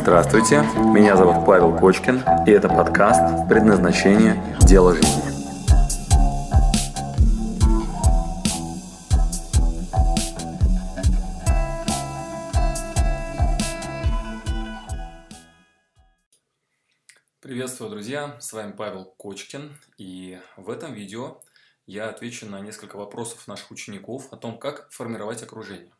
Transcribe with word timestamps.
Здравствуйте, 0.00 0.60
меня 0.94 1.16
зовут 1.16 1.44
Павел 1.44 1.76
Кочкин, 1.76 2.22
и 2.46 2.50
это 2.52 2.68
подкаст 2.68 3.48
«Предназначение. 3.48 4.56
Дело 4.60 4.94
жизни». 4.94 5.22
Приветствую, 17.40 17.90
друзья! 17.90 18.36
С 18.38 18.52
вами 18.52 18.72
Павел 18.72 19.04
Кочкин, 19.04 19.76
и 19.98 20.38
в 20.56 20.70
этом 20.70 20.94
видео 20.94 21.40
я 21.86 22.08
отвечу 22.08 22.46
на 22.46 22.60
несколько 22.60 22.96
вопросов 22.96 23.48
наших 23.48 23.72
учеников 23.72 24.32
о 24.32 24.36
том, 24.36 24.58
как 24.60 24.90
формировать 24.92 25.42
окружение. 25.42 25.92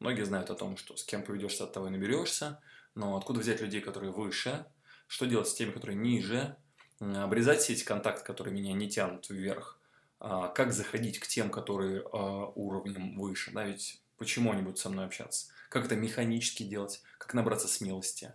Многие 0.00 0.24
знают 0.24 0.50
о 0.50 0.56
том, 0.56 0.76
что 0.76 0.96
с 0.96 1.04
кем 1.04 1.22
поведешься, 1.22 1.64
от 1.64 1.72
того 1.72 1.86
и 1.86 1.90
наберешься, 1.90 2.60
но 2.96 3.16
откуда 3.16 3.40
взять 3.40 3.60
людей, 3.60 3.80
которые 3.80 4.10
выше, 4.10 4.66
что 5.06 5.26
делать 5.26 5.48
с 5.48 5.54
теми, 5.54 5.70
которые 5.70 5.96
ниже, 5.96 6.56
обрезать 6.98 7.60
все 7.60 7.74
эти 7.74 7.84
контакты, 7.84 8.24
которые 8.24 8.52
меня 8.52 8.72
не 8.72 8.88
тянут 8.90 9.30
вверх, 9.30 9.78
а, 10.18 10.48
как 10.48 10.72
заходить 10.72 11.20
к 11.20 11.26
тем, 11.26 11.50
которые 11.50 12.02
а, 12.12 12.46
уровнем 12.54 13.16
выше, 13.18 13.52
да, 13.52 13.64
ведь 13.64 14.02
почему 14.16 14.50
они 14.50 14.62
будут 14.62 14.78
со 14.78 14.88
мной 14.88 15.04
общаться, 15.04 15.52
как 15.68 15.84
это 15.84 15.94
механически 15.94 16.62
делать, 16.62 17.02
как 17.18 17.34
набраться 17.34 17.68
смелости 17.68 18.32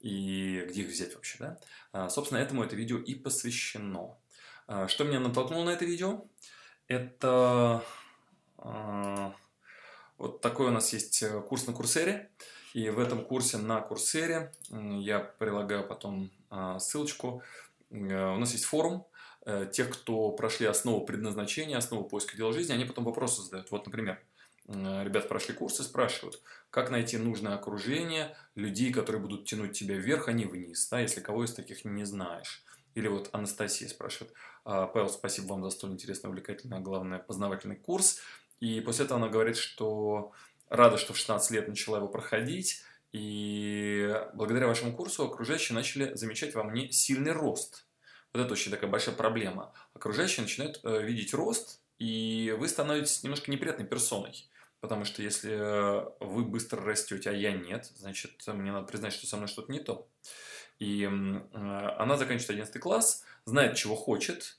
и 0.00 0.64
где 0.68 0.82
их 0.82 0.88
взять 0.88 1.14
вообще, 1.14 1.36
да. 1.38 1.58
А, 1.92 2.08
собственно, 2.08 2.38
этому 2.38 2.64
это 2.64 2.74
видео 2.74 2.98
и 2.98 3.14
посвящено. 3.14 4.16
Что 4.86 5.04
меня 5.04 5.20
натолкнуло 5.20 5.64
на 5.64 5.70
это 5.70 5.86
видео? 5.86 6.26
Это 6.88 7.82
вот 10.18 10.40
такой 10.40 10.66
у 10.66 10.70
нас 10.70 10.92
есть 10.92 11.22
э, 11.22 11.40
курс 11.42 11.66
на 11.66 11.72
Курсере. 11.72 12.30
И 12.78 12.90
в 12.90 13.00
этом 13.00 13.24
курсе 13.24 13.56
на 13.56 13.80
Курсере, 13.80 14.52
я 14.70 15.18
прилагаю 15.18 15.84
потом 15.84 16.30
а, 16.48 16.78
ссылочку, 16.78 17.42
э, 17.90 17.96
у 17.96 18.38
нас 18.38 18.52
есть 18.52 18.66
форум, 18.66 19.04
э, 19.44 19.68
тех, 19.72 19.90
кто 19.90 20.30
прошли 20.30 20.64
основу 20.66 21.04
предназначения, 21.04 21.76
основу 21.76 22.04
поиска 22.04 22.36
дела 22.36 22.52
жизни, 22.52 22.74
они 22.74 22.84
потом 22.84 23.04
вопросы 23.04 23.42
задают. 23.42 23.72
Вот, 23.72 23.86
например, 23.86 24.20
ребята 24.68 25.26
прошли 25.26 25.54
курсы, 25.54 25.82
спрашивают, 25.82 26.40
как 26.70 26.90
найти 26.90 27.16
нужное 27.16 27.56
окружение 27.56 28.36
людей, 28.54 28.92
которые 28.92 29.20
будут 29.20 29.44
тянуть 29.44 29.76
тебя 29.76 29.96
вверх, 29.96 30.28
а 30.28 30.32
не 30.32 30.44
вниз, 30.44 30.88
да, 30.88 31.00
если 31.00 31.20
кого 31.20 31.46
из 31.46 31.52
таких 31.52 31.84
не 31.84 32.04
знаешь. 32.04 32.62
Или 32.94 33.08
вот 33.08 33.28
Анастасия 33.32 33.88
спрашивает, 33.88 34.32
«А, 34.64 34.86
Павел, 34.86 35.08
спасибо 35.08 35.46
вам 35.46 35.64
за 35.64 35.70
столь 35.70 35.94
интересный, 35.94 36.30
увлекательный, 36.30 36.76
а 36.76 36.80
главное, 36.80 37.18
познавательный 37.18 37.76
курс. 37.76 38.20
И 38.60 38.80
после 38.80 39.04
этого 39.04 39.20
она 39.20 39.28
говорит, 39.28 39.56
что 39.56 40.32
рада, 40.68 40.96
что 40.96 41.12
в 41.12 41.16
16 41.16 41.50
лет 41.52 41.68
начала 41.68 41.98
его 41.98 42.08
проходить, 42.08 42.82
и 43.12 44.14
благодаря 44.34 44.66
вашему 44.66 44.94
курсу 44.94 45.24
окружающие 45.24 45.74
начали 45.74 46.14
замечать 46.14 46.54
во 46.54 46.64
мне 46.64 46.90
сильный 46.92 47.32
рост. 47.32 47.86
Вот 48.32 48.42
это 48.42 48.52
очень 48.52 48.70
такая 48.70 48.90
большая 48.90 49.14
проблема. 49.14 49.72
Окружающие 49.94 50.42
начинают 50.42 50.80
э, 50.84 51.02
видеть 51.02 51.32
рост, 51.32 51.80
и 51.98 52.54
вы 52.58 52.68
становитесь 52.68 53.22
немножко 53.22 53.50
неприятной 53.50 53.86
персоной. 53.86 54.48
Потому 54.80 55.04
что 55.04 55.22
если 55.22 55.56
вы 56.22 56.44
быстро 56.44 56.82
растете, 56.82 57.30
а 57.30 57.32
я 57.32 57.52
нет, 57.52 57.90
значит, 57.96 58.46
мне 58.46 58.70
надо 58.70 58.86
признать, 58.86 59.12
что 59.12 59.26
со 59.26 59.36
мной 59.36 59.48
что-то 59.48 59.72
не 59.72 59.80
то. 59.80 60.08
И 60.78 61.04
э, 61.04 61.08
она 61.98 62.16
заканчивает 62.16 62.50
11 62.50 62.80
класс, 62.80 63.24
знает, 63.44 63.76
чего 63.76 63.96
хочет, 63.96 64.58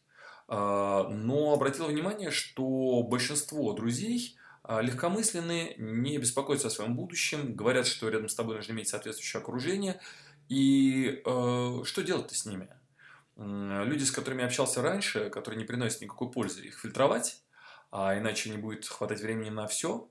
а, 0.52 1.08
но 1.10 1.54
обратила 1.54 1.88
внимание, 1.88 2.32
что 2.32 3.04
большинство 3.04 3.72
друзей 3.74 4.36
легкомысленные, 4.70 5.76
не 5.78 6.18
беспокоятся 6.18 6.68
о 6.68 6.72
своем 6.72 6.96
будущем, 6.96 7.56
говорят, 7.56 7.88
что 7.88 8.10
рядом 8.10 8.30
с 8.30 8.36
тобой 8.36 8.56
нужно 8.56 8.74
иметь 8.74 8.90
соответствующее 8.90 9.42
окружение. 9.42 10.00
И 10.48 11.22
э, 11.26 11.82
что 11.84 12.04
делать-то 12.04 12.36
с 12.36 12.46
ними? 12.46 12.70
Люди, 13.36 14.04
с 14.04 14.12
которыми 14.12 14.42
я 14.42 14.48
общался 14.48 14.82
раньше, 14.82 15.30
которые 15.30 15.58
не 15.58 15.66
приносят 15.66 16.02
никакой 16.02 16.30
пользы, 16.30 16.62
их 16.62 16.78
фильтровать, 16.78 17.42
а 17.90 18.18
иначе 18.18 18.50
не 18.50 18.58
будет 18.58 18.86
хватать 18.86 19.22
времени 19.22 19.50
на 19.50 19.66
все. 19.68 20.10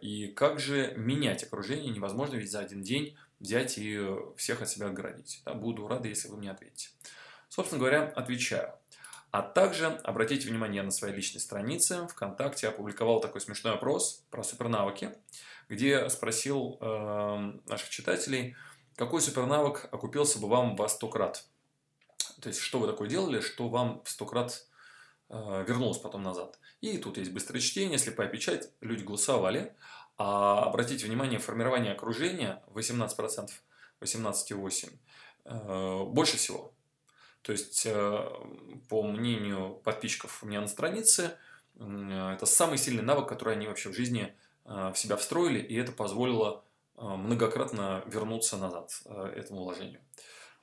И 0.00 0.32
как 0.34 0.58
же 0.58 0.94
менять 0.96 1.42
окружение 1.42 1.92
невозможно 1.92 2.36
ведь 2.36 2.50
за 2.50 2.60
один 2.60 2.82
день 2.82 3.14
взять 3.40 3.76
и 3.76 4.00
всех 4.38 4.62
от 4.62 4.70
себя 4.70 4.86
оградить. 4.86 5.42
Буду 5.44 5.86
рада, 5.86 6.08
если 6.08 6.28
вы 6.28 6.38
мне 6.38 6.50
ответите. 6.50 6.88
Собственно 7.50 7.78
говоря, 7.78 8.04
отвечаю. 8.04 8.72
А 9.34 9.42
также 9.42 9.86
обратите 10.04 10.48
внимание 10.48 10.84
на 10.84 10.92
своей 10.92 11.12
личной 11.12 11.40
странице. 11.40 12.06
ВКонтакте 12.06 12.68
опубликовал 12.68 13.18
такой 13.18 13.40
смешной 13.40 13.74
опрос 13.74 14.22
про 14.30 14.44
супернавыки, 14.44 15.10
где 15.68 16.08
спросил 16.08 16.78
э, 16.80 17.52
наших 17.66 17.90
читателей, 17.90 18.54
какой 18.94 19.20
супернавык 19.20 19.88
окупился 19.90 20.38
бы 20.38 20.48
вам 20.48 20.76
во 20.76 20.88
100 20.88 21.08
крат. 21.08 21.46
То 22.42 22.48
есть, 22.48 22.60
что 22.60 22.78
вы 22.78 22.86
такое 22.86 23.08
делали, 23.08 23.40
что 23.40 23.68
вам 23.68 24.04
в 24.04 24.08
100 24.08 24.24
крат 24.24 24.66
э, 25.30 25.64
вернулось 25.66 25.98
потом 25.98 26.22
назад. 26.22 26.60
И 26.80 26.96
тут 26.98 27.18
есть 27.18 27.32
быстрое 27.32 27.60
чтение, 27.60 27.98
слепая 27.98 28.28
печать, 28.28 28.70
люди 28.80 29.02
голосовали. 29.02 29.74
А 30.16 30.62
обратите 30.62 31.06
внимание, 31.06 31.40
формирование 31.40 31.94
окружения 31.94 32.62
18%, 32.72 33.48
18,8% 34.00 34.92
э, 35.46 36.04
больше 36.04 36.36
всего 36.36 36.73
то 37.44 37.52
есть, 37.52 37.84
э, 37.84 38.30
по 38.88 39.02
мнению 39.02 39.74
подписчиков 39.84 40.42
у 40.42 40.46
меня 40.46 40.62
на 40.62 40.66
странице, 40.66 41.36
это 41.76 42.46
самый 42.46 42.78
сильный 42.78 43.02
навык, 43.02 43.28
который 43.28 43.54
они 43.54 43.66
вообще 43.66 43.90
в 43.90 43.94
жизни 43.94 44.34
э, 44.64 44.92
в 44.94 44.96
себя 44.96 45.18
встроили, 45.18 45.58
и 45.58 45.76
это 45.76 45.92
позволило 45.92 46.64
э, 46.96 47.04
многократно 47.04 48.02
вернуться 48.06 48.56
назад 48.56 48.92
этому 49.34 49.64
вложению. 49.64 50.00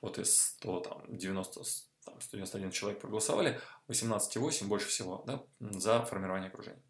Вот 0.00 0.18
из 0.18 0.36
100, 0.56 0.80
там, 0.80 1.04
90, 1.06 1.62
там, 2.04 2.20
191 2.20 2.72
человек 2.72 3.00
проголосовали, 3.00 3.60
18,8 3.86 4.64
больше 4.64 4.88
всего 4.88 5.22
да, 5.24 5.44
за 5.60 6.04
формирование 6.04 6.48
окружения. 6.48 6.82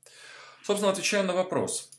Собственно, 0.63 0.91
отвечаю 0.91 1.27
на 1.27 1.35
вопрос. 1.35 1.91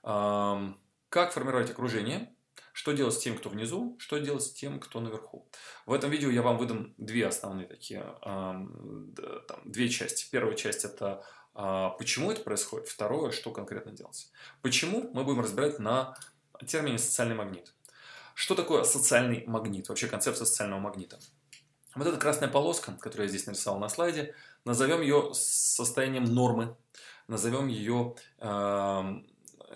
Как 0.00 1.32
формировать 1.32 1.70
окружение? 1.70 2.34
Что 2.72 2.92
делать 2.92 3.14
с 3.14 3.18
тем, 3.18 3.36
кто 3.36 3.48
внизу, 3.48 3.96
что 3.98 4.18
делать 4.18 4.42
с 4.42 4.52
тем, 4.52 4.80
кто 4.80 5.00
наверху. 5.00 5.48
В 5.86 5.92
этом 5.92 6.10
видео 6.10 6.30
я 6.30 6.42
вам 6.42 6.56
выдам 6.56 6.94
две 6.98 7.26
основные 7.26 7.66
такие, 7.66 8.04
там, 8.22 9.62
две 9.64 9.88
части. 9.88 10.28
Первая 10.30 10.54
часть 10.54 10.84
это 10.84 11.24
а, 11.54 11.90
почему 11.90 12.30
это 12.30 12.42
происходит, 12.42 12.88
второе, 12.88 13.32
что 13.32 13.50
конкретно 13.50 13.92
делать. 13.92 14.30
Почему 14.62 15.10
мы 15.12 15.24
будем 15.24 15.40
разбирать 15.40 15.78
на 15.78 16.16
термине 16.66 16.98
социальный 16.98 17.34
магнит. 17.34 17.74
Что 18.34 18.54
такое 18.54 18.84
социальный 18.84 19.44
магнит, 19.46 19.88
вообще 19.88 20.06
концепция 20.06 20.46
социального 20.46 20.80
магнита? 20.80 21.18
Вот 21.94 22.06
эта 22.06 22.16
красная 22.16 22.48
полоска, 22.48 22.92
которую 22.92 23.26
я 23.26 23.28
здесь 23.28 23.46
нарисовал 23.46 23.80
на 23.80 23.88
слайде, 23.88 24.34
назовем 24.64 25.00
ее 25.02 25.32
состоянием 25.34 26.24
нормы, 26.24 26.76
назовем 27.26 27.66
ее 27.66 28.14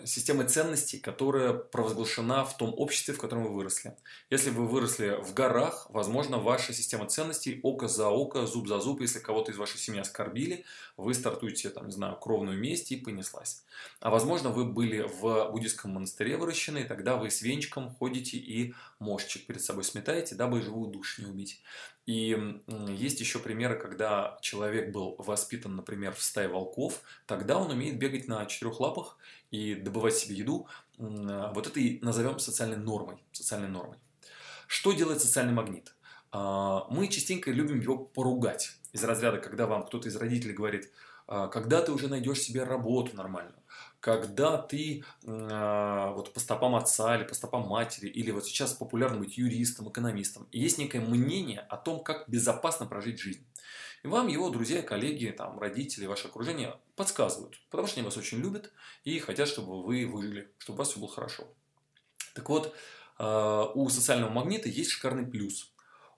системой 0.03 0.47
ценностей, 0.47 0.99
которая 0.99 1.53
провозглашена 1.53 2.43
в 2.43 2.57
том 2.57 2.73
обществе, 2.75 3.13
в 3.13 3.17
котором 3.17 3.43
вы 3.43 3.53
выросли. 3.53 3.95
Если 4.29 4.49
вы 4.49 4.67
выросли 4.67 5.21
в 5.21 5.33
горах, 5.33 5.87
возможно, 5.89 6.37
ваша 6.37 6.73
система 6.73 7.07
ценностей 7.07 7.59
око 7.63 7.87
за 7.87 8.09
око, 8.09 8.45
зуб 8.45 8.67
за 8.67 8.79
зуб, 8.79 9.01
если 9.01 9.19
кого-то 9.19 9.51
из 9.51 9.57
вашей 9.57 9.77
семьи 9.77 10.01
оскорбили, 10.01 10.65
вы 10.97 11.13
стартуете, 11.13 11.69
там, 11.69 11.85
не 11.85 11.91
знаю, 11.91 12.17
кровную 12.17 12.57
месть 12.57 12.91
и 12.91 12.97
понеслась. 12.97 13.63
А 13.99 14.09
возможно, 14.09 14.49
вы 14.49 14.65
были 14.65 15.01
в 15.01 15.49
буддийском 15.51 15.91
монастыре 15.91 16.37
выращены, 16.37 16.79
и 16.79 16.83
тогда 16.83 17.15
вы 17.15 17.29
с 17.29 17.41
венчиком 17.41 17.89
ходите 17.95 18.37
и 18.37 18.73
мошчик 18.99 19.45
перед 19.45 19.61
собой 19.61 19.83
сметаете, 19.83 20.35
дабы 20.35 20.61
живую 20.61 20.91
душ 20.91 21.19
не 21.19 21.25
убить. 21.25 21.61
И 22.05 22.61
есть 22.87 23.19
еще 23.19 23.39
примеры, 23.39 23.79
когда 23.79 24.37
человек 24.41 24.91
был 24.91 25.15
воспитан, 25.17 25.75
например, 25.75 26.13
в 26.13 26.21
стае 26.21 26.47
волков, 26.47 27.01
тогда 27.25 27.57
он 27.57 27.71
умеет 27.71 27.97
бегать 27.97 28.27
на 28.27 28.45
четырех 28.45 28.79
лапах 28.79 29.17
и 29.49 29.73
добывать 29.73 30.15
себе 30.15 30.35
еду. 30.35 30.67
Вот 30.97 31.65
это 31.65 31.79
и 31.79 31.99
назовем 32.03 32.37
социальной 32.37 32.77
нормой. 32.77 33.17
Социальной 33.31 33.69
нормой. 33.69 33.97
Что 34.67 34.91
делает 34.91 35.21
социальный 35.21 35.53
магнит? 35.53 35.95
А, 36.31 36.85
мы 36.89 37.07
частенько 37.07 37.51
любим 37.51 37.79
его 37.79 37.97
поругать. 37.97 38.77
Из 38.91 39.03
разряда, 39.03 39.37
когда 39.37 39.67
вам 39.67 39.85
кто-то 39.85 40.09
из 40.09 40.15
родителей 40.15 40.53
говорит, 40.53 40.91
«А, 41.27 41.47
когда 41.47 41.81
ты 41.81 41.91
уже 41.91 42.07
найдешь 42.07 42.41
себе 42.41 42.63
работу 42.63 43.15
нормальную, 43.15 43.61
когда 44.05 44.59
ты 44.59 45.03
э, 45.23 46.11
вот 46.13 46.31
по 46.31 46.39
стопам 46.39 46.75
отца 46.75 47.15
или 47.17 47.23
по 47.23 47.33
стопам 47.33 47.67
матери, 47.67 48.07
или 48.07 48.29
вот 48.29 48.45
сейчас 48.45 48.71
популярно 48.73 49.17
быть 49.17 49.39
юристом, 49.39 49.89
экономистом, 49.89 50.47
есть 50.51 50.77
некое 50.77 50.99
мнение 50.99 51.61
о 51.61 51.77
том, 51.77 52.03
как 52.03 52.29
безопасно 52.29 52.85
прожить 52.85 53.19
жизнь. 53.19 53.43
И 54.03 54.07
вам 54.07 54.27
его 54.27 54.51
друзья, 54.51 54.83
коллеги, 54.83 55.33
там, 55.35 55.57
родители, 55.57 56.05
ваше 56.05 56.27
окружение 56.27 56.79
подсказывают, 56.95 57.59
потому 57.71 57.87
что 57.87 57.99
они 57.99 58.05
вас 58.05 58.15
очень 58.15 58.37
любят 58.37 58.71
и 59.05 59.17
хотят, 59.17 59.47
чтобы 59.47 59.81
вы 59.81 60.05
выжили, 60.05 60.51
чтобы 60.59 60.75
у 60.75 60.79
вас 60.81 60.89
все 60.89 60.99
было 60.99 61.09
хорошо. 61.09 61.47
Так 62.35 62.47
вот, 62.47 62.75
э, 63.17 63.65
у 63.73 63.89
социального 63.89 64.29
магнита 64.29 64.69
есть 64.69 64.91
шикарный 64.91 65.25
плюс. 65.25 65.73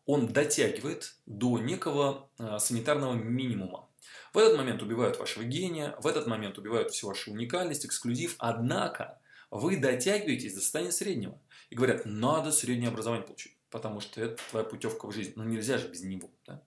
Он 0.06 0.28
дотягивает 0.28 1.16
до 1.26 1.58
некого 1.58 2.30
э, 2.38 2.60
санитарного 2.60 3.14
минимума. 3.14 3.87
В 4.34 4.38
этот 4.38 4.58
момент 4.58 4.82
убивают 4.82 5.18
вашего 5.20 5.44
гения, 5.44 5.96
в 6.00 6.08
этот 6.08 6.28
момент 6.28 6.58
убивают 6.58 6.92
всю 6.92 7.08
вашу 7.08 7.32
уникальность, 7.32 7.86
эксклюзив. 7.86 8.36
Однако 8.40 9.20
вы 9.52 9.78
дотягиваетесь 9.78 10.54
до 10.54 10.62
состояния 10.62 10.92
среднего. 10.92 11.40
И 11.70 11.76
говорят, 11.76 12.04
надо 12.06 12.52
среднее 12.52 12.90
образование 12.90 13.26
получить, 13.26 13.58
потому 13.70 14.00
что 14.00 14.22
это 14.22 14.42
твоя 14.50 14.66
путевка 14.66 15.08
в 15.08 15.12
жизнь. 15.12 15.34
Но 15.36 15.44
нельзя 15.44 15.78
же 15.78 15.88
без 15.88 16.02
него. 16.02 16.32
Да? 16.46 16.62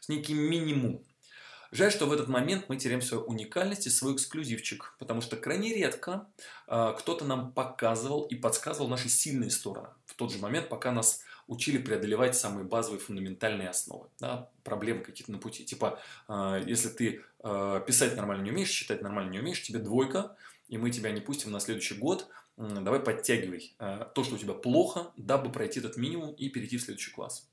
С 0.00 0.08
неким 0.08 0.38
минимум. 0.38 1.04
Жаль, 1.72 1.92
что 1.92 2.06
в 2.06 2.12
этот 2.12 2.26
момент 2.26 2.64
мы 2.68 2.76
теряем 2.76 3.00
свою 3.00 3.22
уникальность 3.24 3.86
и 3.86 3.90
свой 3.90 4.14
эксклюзивчик, 4.14 4.96
потому 4.98 5.20
что 5.20 5.36
крайне 5.36 5.72
редко 5.72 6.26
э, 6.66 6.94
кто-то 6.98 7.24
нам 7.24 7.52
показывал 7.52 8.24
и 8.24 8.34
подсказывал 8.34 8.88
наши 8.88 9.08
сильные 9.08 9.50
стороны 9.50 9.88
в 10.04 10.14
тот 10.14 10.32
же 10.32 10.38
момент, 10.38 10.68
пока 10.68 10.90
нас 10.90 11.22
учили 11.50 11.78
преодолевать 11.78 12.36
самые 12.36 12.64
базовые 12.64 13.00
фундаментальные 13.00 13.68
основы, 13.68 14.06
да, 14.20 14.48
проблемы 14.62 15.02
какие-то 15.02 15.32
на 15.32 15.38
пути. 15.38 15.64
Типа, 15.64 16.00
э, 16.28 16.62
если 16.64 16.88
ты 16.88 17.22
э, 17.42 17.82
писать 17.84 18.16
нормально 18.16 18.42
не 18.42 18.52
умеешь, 18.52 18.70
читать 18.70 19.02
нормально 19.02 19.30
не 19.30 19.40
умеешь, 19.40 19.60
тебе 19.60 19.80
двойка, 19.80 20.36
и 20.68 20.78
мы 20.78 20.90
тебя 20.90 21.10
не 21.10 21.20
пустим 21.20 21.50
на 21.50 21.58
следующий 21.58 21.96
год, 21.96 22.28
давай 22.56 23.00
подтягивай 23.00 23.74
э, 23.80 24.06
то, 24.14 24.22
что 24.22 24.36
у 24.36 24.38
тебя 24.38 24.54
плохо, 24.54 25.10
дабы 25.16 25.50
пройти 25.50 25.80
этот 25.80 25.96
минимум 25.96 26.32
и 26.34 26.48
перейти 26.48 26.78
в 26.78 26.82
следующий 26.82 27.10
класс. 27.10 27.50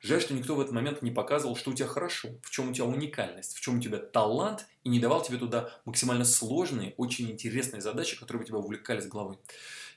Жаль, 0.00 0.22
что 0.22 0.32
никто 0.32 0.54
в 0.54 0.60
этот 0.60 0.72
момент 0.72 1.02
не 1.02 1.10
показывал, 1.10 1.54
что 1.54 1.70
у 1.70 1.74
тебя 1.74 1.88
хорошо, 1.88 2.28
в 2.42 2.50
чем 2.50 2.70
у 2.70 2.72
тебя 2.72 2.86
уникальность, 2.86 3.56
в 3.56 3.60
чем 3.60 3.78
у 3.78 3.80
тебя 3.80 3.98
талант, 3.98 4.66
и 4.84 4.88
не 4.88 5.00
давал 5.00 5.22
тебе 5.22 5.36
туда 5.36 5.70
максимально 5.84 6.24
сложные, 6.24 6.94
очень 6.96 7.30
интересные 7.30 7.82
задачи, 7.82 8.18
которые 8.18 8.40
бы 8.40 8.46
тебя 8.46 8.58
увлекали 8.58 9.00
с 9.00 9.06
головы. 9.06 9.38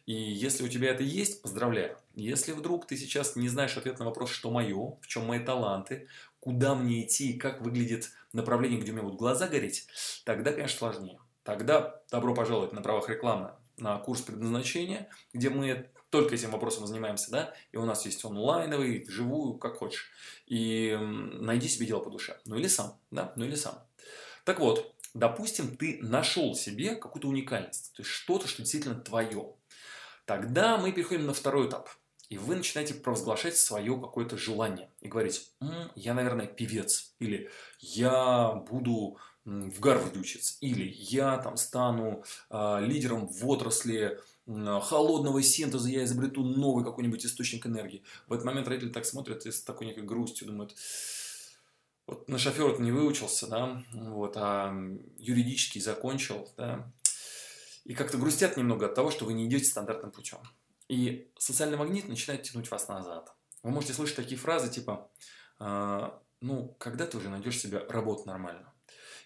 И 0.08 0.14
если 0.14 0.64
у 0.64 0.70
тебя 0.70 0.90
это 0.90 1.04
есть, 1.04 1.42
поздравляю. 1.42 1.98
Если 2.16 2.54
вдруг 2.54 2.88
ты 2.88 2.96
сейчас 2.98 3.36
не 3.36 3.50
знаешь 3.50 3.78
ответ 3.78 4.00
на 4.00 4.06
вопрос, 4.06 4.32
что 4.32 4.50
мое, 4.50 4.98
в 5.02 5.06
чем 5.06 5.26
мои 5.26 5.40
таланты, 5.40 6.08
куда 6.40 6.76
мне 6.76 7.06
идти 7.06 7.34
как 7.34 7.62
выглядит 7.62 8.10
направление, 8.32 8.80
где 8.80 8.92
у 8.92 8.96
меня 8.96 9.04
будут 9.04 9.20
глаза 9.20 9.48
гореть, 9.48 9.86
тогда, 10.24 10.54
конечно, 10.54 10.80
сложнее. 10.80 11.20
Тогда 11.44 12.02
добро 12.10 12.34
пожаловать 12.34 12.72
на 12.72 12.82
правах 12.82 13.10
рекламы 13.10 13.52
на 13.78 13.98
курс 14.00 14.22
предназначения, 14.22 15.10
где 15.34 15.50
мы 15.50 15.90
только 16.10 16.36
этим 16.36 16.52
вопросом 16.52 16.88
занимаемся, 16.88 17.30
да, 17.30 17.54
и 17.74 17.78
у 17.78 17.86
нас 17.86 18.06
есть 18.06 18.24
онлайновый, 18.24 19.04
вживую, 19.04 19.56
как 19.56 19.76
хочешь. 19.76 20.10
И 20.46 20.98
найди 21.02 21.68
себе 21.68 21.86
дело 21.86 22.00
по 22.00 22.10
душе. 22.10 22.40
Ну 22.46 22.56
или 22.56 22.68
сам, 22.68 22.98
да, 23.12 23.34
ну 23.36 23.44
или 23.44 23.56
сам. 23.56 23.76
Так 24.46 24.60
вот, 24.60 24.96
допустим, 25.14 25.76
ты 25.76 26.00
нашел 26.02 26.56
себе 26.56 26.96
какую-то 26.96 27.28
уникальность, 27.28 27.94
то 27.94 28.02
есть 28.02 28.10
что-то, 28.10 28.48
что 28.48 28.62
действительно 28.62 28.96
твое. 28.96 29.54
Тогда 30.28 30.78
мы 30.78 30.92
переходим 30.92 31.26
на 31.26 31.34
второй 31.34 31.70
этап. 31.70 31.90
И 32.30 32.38
вы 32.38 32.58
начинаете 32.58 32.94
провозглашать 32.94 33.56
свое 33.56 33.98
какое-то 34.00 34.38
желание. 34.38 34.92
И 35.00 35.08
говорить, 35.08 35.54
М, 35.62 35.90
я, 35.96 36.14
наверное, 36.14 36.46
певец. 36.46 37.14
Или 37.20 37.50
я 37.80 38.52
буду 38.70 39.18
в 39.46 39.80
Гарварде 39.80 40.20
учиться. 40.20 40.58
Или 40.60 40.94
я 40.98 41.38
там 41.38 41.56
стану 41.56 42.26
э, 42.50 42.80
лидером 42.82 43.28
в 43.28 43.48
отрасли 43.48 44.20
холодного 44.46 45.42
синтеза, 45.42 45.90
я 45.90 46.04
изобрету 46.04 46.44
новый 46.44 46.84
какой-нибудь 46.84 47.26
источник 47.26 47.66
энергии. 47.66 48.04
В 48.28 48.34
этот 48.34 48.46
момент 48.46 48.68
родители 48.68 48.92
так 48.92 49.06
смотрят 49.06 49.46
и 49.46 49.52
с 49.52 49.62
такой 49.62 49.88
некой 49.88 50.04
грустью 50.04 50.48
думают, 50.48 50.74
вот 52.06 52.30
на 52.30 52.38
шофера 52.38 52.78
не 52.78 52.94
выучился, 52.94 53.48
да, 53.48 53.84
вот, 53.92 54.38
а 54.38 54.74
юридический 55.18 55.82
закончил, 55.82 56.50
да, 56.56 56.90
и 57.88 57.94
как-то 57.94 58.18
грустят 58.18 58.58
немного 58.58 58.88
от 58.88 58.96
того, 58.96 59.12
что 59.12 59.24
вы 59.24 59.32
не 59.34 59.46
идете 59.46 59.64
стандартным 59.64 60.12
путем. 60.12 60.40
И 60.90 61.32
социальный 61.40 61.78
магнит 61.78 62.10
начинает 62.10 62.44
тянуть 62.44 62.70
вас 62.70 62.90
назад. 62.90 63.34
Вы 63.64 63.72
можете 63.72 63.94
слышать 63.94 64.18
такие 64.18 64.38
фразы 64.38 64.70
типа, 64.70 65.10
э, 65.62 66.10
ну, 66.42 66.76
когда 66.80 67.06
ты 67.08 67.18
уже 67.18 67.30
найдешь 67.30 67.58
себе 67.58 67.80
работу 67.88 68.28
нормально? 68.28 68.74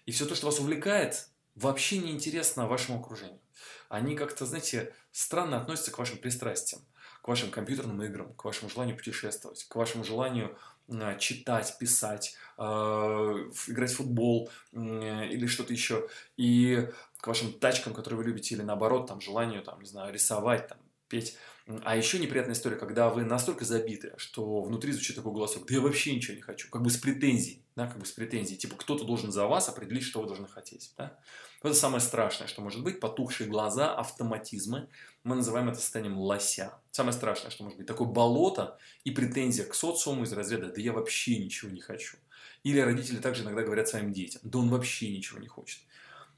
И 0.06 0.12
все 0.12 0.26
то, 0.26 0.36
что 0.36 0.46
вас 0.46 0.60
увлекает, 0.60 1.28
вообще 1.56 1.98
не 1.98 2.12
интересно 2.12 2.68
вашему 2.68 3.00
окружению. 3.00 3.40
Они 3.88 4.14
как-то, 4.14 4.46
знаете, 4.46 4.94
странно 5.10 5.60
относятся 5.60 5.90
к 5.90 5.98
вашим 5.98 6.18
пристрастиям, 6.18 6.82
к 7.20 7.26
вашим 7.26 7.50
компьютерным 7.50 8.00
играм, 8.04 8.32
к 8.32 8.44
вашему 8.44 8.70
желанию 8.70 8.96
путешествовать, 8.96 9.64
к 9.64 9.74
вашему 9.74 10.04
желанию 10.04 10.56
э, 10.88 11.18
читать, 11.18 11.76
писать, 11.78 12.36
э, 12.58 12.62
играть 12.62 13.92
в 13.92 13.96
футбол 13.96 14.50
или 14.72 15.46
что-то 15.46 15.72
еще. 15.72 16.08
И 16.36 16.88
к 17.22 17.28
вашим 17.28 17.52
тачкам, 17.52 17.94
которые 17.94 18.18
вы 18.18 18.24
любите, 18.24 18.56
или 18.56 18.62
наоборот, 18.62 19.06
там, 19.06 19.20
желанию, 19.20 19.62
там, 19.62 19.80
не 19.80 19.86
знаю, 19.86 20.12
рисовать, 20.12 20.66
там, 20.66 20.78
петь. 21.06 21.38
А 21.84 21.96
еще 21.96 22.18
неприятная 22.18 22.54
история, 22.54 22.74
когда 22.74 23.10
вы 23.10 23.22
настолько 23.22 23.64
забиты, 23.64 24.12
что 24.16 24.60
внутри 24.62 24.90
звучит 24.90 25.14
такой 25.14 25.32
голосок, 25.32 25.64
да 25.64 25.74
я 25.74 25.80
вообще 25.80 26.16
ничего 26.16 26.34
не 26.34 26.42
хочу, 26.42 26.68
как 26.68 26.82
бы 26.82 26.90
с 26.90 26.96
претензией, 26.96 27.62
да, 27.76 27.86
как 27.86 28.00
бы 28.00 28.06
с 28.06 28.10
претензией, 28.10 28.58
типа 28.58 28.74
кто-то 28.74 29.04
должен 29.04 29.30
за 29.30 29.46
вас 29.46 29.68
определить, 29.68 30.02
что 30.02 30.20
вы 30.20 30.26
должны 30.26 30.48
хотеть, 30.48 30.92
да. 30.98 31.16
Это 31.62 31.74
самое 31.74 32.00
страшное, 32.00 32.48
что 32.48 32.60
может 32.60 32.82
быть, 32.82 32.98
потухшие 32.98 33.48
глаза, 33.48 33.94
автоматизмы, 33.94 34.88
мы 35.22 35.36
называем 35.36 35.68
это 35.68 35.78
состоянием 35.78 36.18
лося. 36.18 36.74
Самое 36.90 37.12
страшное, 37.12 37.52
что 37.52 37.62
может 37.62 37.78
быть, 37.78 37.86
такое 37.86 38.08
болото 38.08 38.78
и 39.04 39.12
претензия 39.12 39.64
к 39.64 39.76
социуму 39.76 40.24
из 40.24 40.32
разряда, 40.32 40.72
да 40.72 40.80
я 40.80 40.92
вообще 40.92 41.38
ничего 41.38 41.70
не 41.70 41.80
хочу. 41.80 42.16
Или 42.64 42.80
родители 42.80 43.18
также 43.18 43.44
иногда 43.44 43.62
говорят 43.62 43.88
своим 43.88 44.12
детям, 44.12 44.40
да 44.42 44.58
он 44.58 44.70
вообще 44.70 45.16
ничего 45.16 45.38
не 45.38 45.46
хочет. 45.46 45.78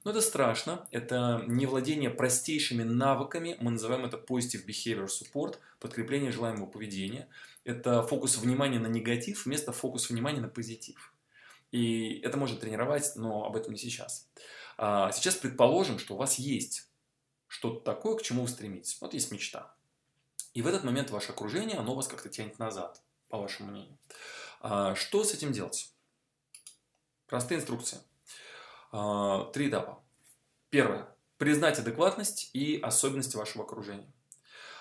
Но 0.04 0.10
это 0.10 0.20
страшно, 0.20 0.86
это 0.90 1.42
не 1.46 1.64
владение 1.64 2.10
простейшими 2.10 2.82
навыками, 2.82 3.56
мы 3.58 3.70
называем 3.70 4.04
это 4.04 4.18
Positive 4.18 4.66
Behavior 4.66 5.06
Support, 5.08 5.58
подкрепление 5.80 6.30
желаемого 6.30 6.66
поведения. 6.66 7.26
Это 7.64 8.02
фокус 8.02 8.36
внимания 8.36 8.78
на 8.78 8.86
негатив 8.86 9.46
вместо 9.46 9.72
фокуса 9.72 10.12
внимания 10.12 10.40
на 10.40 10.48
позитив. 10.48 11.14
И 11.72 12.20
это 12.20 12.36
можно 12.36 12.58
тренировать, 12.58 13.12
но 13.16 13.46
об 13.46 13.56
этом 13.56 13.72
не 13.72 13.78
сейчас. 13.78 14.28
А 14.76 15.10
сейчас 15.10 15.36
предположим, 15.36 15.98
что 15.98 16.14
у 16.14 16.18
вас 16.18 16.38
есть 16.38 16.90
что-то 17.46 17.80
такое, 17.80 18.16
к 18.16 18.22
чему 18.22 18.42
вы 18.42 18.48
стремитесь. 18.48 18.98
Вот 19.00 19.14
есть 19.14 19.32
мечта. 19.32 19.74
И 20.52 20.60
в 20.60 20.66
этот 20.66 20.84
момент 20.84 21.10
ваше 21.10 21.32
окружение, 21.32 21.78
оно 21.78 21.94
вас 21.94 22.08
как-то 22.08 22.28
тянет 22.28 22.58
назад, 22.58 23.02
по 23.28 23.38
вашему 23.38 23.70
мнению. 23.70 23.96
А 24.60 24.94
что 24.94 25.24
с 25.24 25.32
этим 25.32 25.52
делать? 25.52 25.90
Простые 27.26 27.58
инструкции. 27.58 27.98
А, 28.96 29.46
три 29.46 29.68
этапа. 29.68 30.04
Первое. 30.70 31.08
Признать 31.36 31.80
адекватность 31.80 32.50
и 32.52 32.78
особенности 32.80 33.36
вашего 33.36 33.64
окружения. 33.64 34.12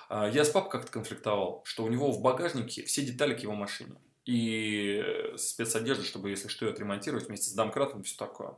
А, 0.08 0.30
я 0.30 0.46
с 0.46 0.50
папой 0.50 0.70
как-то 0.70 0.92
конфликтовал, 0.92 1.64
что 1.66 1.84
у 1.84 1.90
него 1.90 2.12
в 2.12 2.22
багажнике 2.22 2.84
все 2.84 3.02
детали 3.02 3.34
к 3.34 3.40
его 3.40 3.54
машине. 3.54 3.96
И 4.26 5.04
спецодежда, 5.36 6.04
чтобы, 6.04 6.30
если 6.30 6.48
что, 6.48 6.66
ее 6.66 6.74
отремонтировать 6.74 7.28
вместе 7.28 7.50
с 7.50 7.54
домкратом 7.54 8.02
и 8.02 8.04
все 8.04 8.16
такое. 8.16 8.56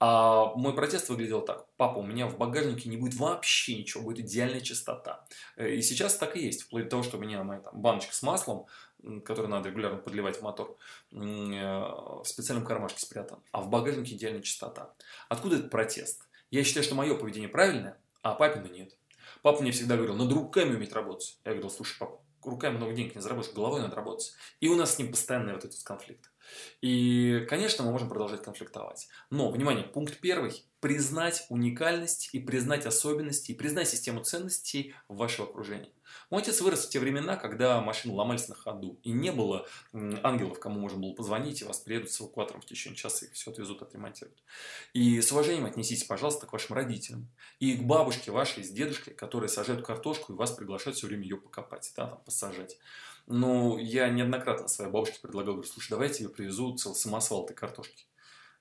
А 0.00 0.54
мой 0.54 0.74
протест 0.74 1.10
выглядел 1.10 1.42
так. 1.42 1.66
Папа, 1.76 1.98
у 1.98 2.02
меня 2.02 2.26
в 2.26 2.38
багажнике 2.38 2.88
не 2.88 2.96
будет 2.96 3.14
вообще 3.16 3.76
ничего, 3.76 4.02
будет 4.02 4.26
идеальная 4.26 4.60
чистота. 4.62 5.26
И 5.58 5.82
сейчас 5.82 6.16
так 6.16 6.36
и 6.36 6.44
есть. 6.44 6.62
Вплоть 6.62 6.84
до 6.84 6.90
того, 6.90 7.02
что 7.02 7.18
у 7.18 7.20
меня 7.20 7.42
моя 7.44 7.60
там, 7.60 7.80
баночка 7.80 8.14
с 8.14 8.22
маслом, 8.22 8.66
который 9.24 9.48
надо 9.48 9.68
регулярно 9.68 9.98
подливать 9.98 10.38
в 10.38 10.42
мотор, 10.42 10.76
э, 11.12 11.16
в 11.16 12.24
специальном 12.24 12.66
кармашке 12.66 13.00
спрятан. 13.00 13.40
А 13.52 13.60
в 13.60 13.68
багажнике 13.68 14.14
идеальная 14.14 14.42
чистота. 14.42 14.94
Откуда 15.28 15.56
этот 15.56 15.70
протест? 15.70 16.22
Я 16.50 16.64
считаю, 16.64 16.84
что 16.84 16.94
мое 16.94 17.16
поведение 17.16 17.48
правильное, 17.48 17.98
а 18.22 18.34
папина 18.34 18.66
нет. 18.72 18.96
Папа 19.42 19.62
мне 19.62 19.72
всегда 19.72 19.96
говорил, 19.96 20.16
надо 20.16 20.34
руками 20.34 20.74
уметь 20.74 20.92
работать. 20.92 21.38
Я 21.44 21.52
говорил, 21.52 21.70
слушай, 21.70 21.96
папа, 21.98 22.20
руками 22.42 22.76
много 22.76 22.92
денег 22.92 23.14
не 23.14 23.20
заработаешь, 23.20 23.54
головой 23.54 23.80
надо 23.80 23.96
работать. 23.96 24.34
И 24.60 24.68
у 24.68 24.76
нас 24.76 24.94
с 24.94 24.98
ним 24.98 25.10
постоянный 25.10 25.54
вот 25.54 25.64
этот 25.64 25.82
конфликт. 25.82 26.30
И, 26.80 27.44
конечно, 27.48 27.84
мы 27.84 27.90
можем 27.90 28.08
продолжать 28.08 28.42
конфликтовать. 28.42 29.08
Но, 29.30 29.50
внимание, 29.50 29.84
пункт 29.84 30.20
первый. 30.20 30.64
Признать 30.80 31.44
уникальность 31.48 32.30
и 32.32 32.38
признать 32.38 32.86
особенности, 32.86 33.52
и 33.52 33.54
признать 33.54 33.88
систему 33.88 34.22
ценностей 34.22 34.94
вашего 35.08 35.48
окружения. 35.48 35.90
Мой 36.30 36.42
отец 36.42 36.60
вырос 36.60 36.86
в 36.86 36.90
те 36.90 36.98
времена, 36.98 37.36
когда 37.36 37.80
машины 37.80 38.14
ломались 38.14 38.48
на 38.48 38.54
ходу, 38.54 38.98
и 39.02 39.12
не 39.12 39.32
было 39.32 39.66
ангелов, 39.92 40.58
кому 40.58 40.80
можно 40.80 40.98
было 40.98 41.12
позвонить, 41.12 41.62
и 41.62 41.64
вас 41.64 41.78
приедут 41.78 42.10
с 42.10 42.20
эвакуатором 42.20 42.60
в 42.60 42.66
течение 42.66 42.96
часа, 42.96 43.26
и 43.26 43.30
все 43.30 43.50
отвезут, 43.50 43.82
отремонтируют. 43.82 44.38
И 44.92 45.20
с 45.20 45.32
уважением 45.32 45.66
отнеситесь, 45.66 46.04
пожалуйста, 46.04 46.46
к 46.46 46.52
вашим 46.52 46.76
родителям, 46.76 47.28
и 47.60 47.76
к 47.76 47.82
бабушке 47.82 48.30
вашей 48.30 48.64
с 48.64 48.70
дедушкой, 48.70 49.14
которые 49.14 49.48
сажают 49.48 49.84
картошку, 49.84 50.32
и 50.32 50.36
вас 50.36 50.52
приглашают 50.52 50.96
все 50.96 51.06
время 51.06 51.22
ее 51.22 51.36
покопать, 51.36 51.92
да, 51.96 52.06
там, 52.06 52.18
посажать. 52.24 52.78
Но 53.26 53.78
я 53.78 54.08
неоднократно 54.08 54.68
своей 54.68 54.90
бабушке 54.90 55.18
предлагал, 55.20 55.54
говорю, 55.54 55.68
слушай, 55.68 55.90
давай 55.90 56.08
я 56.08 56.14
тебе 56.14 56.28
привезу 56.28 56.76
целый 56.76 56.94
самосвал 56.94 57.44
этой 57.44 57.54
картошки. 57.54 58.06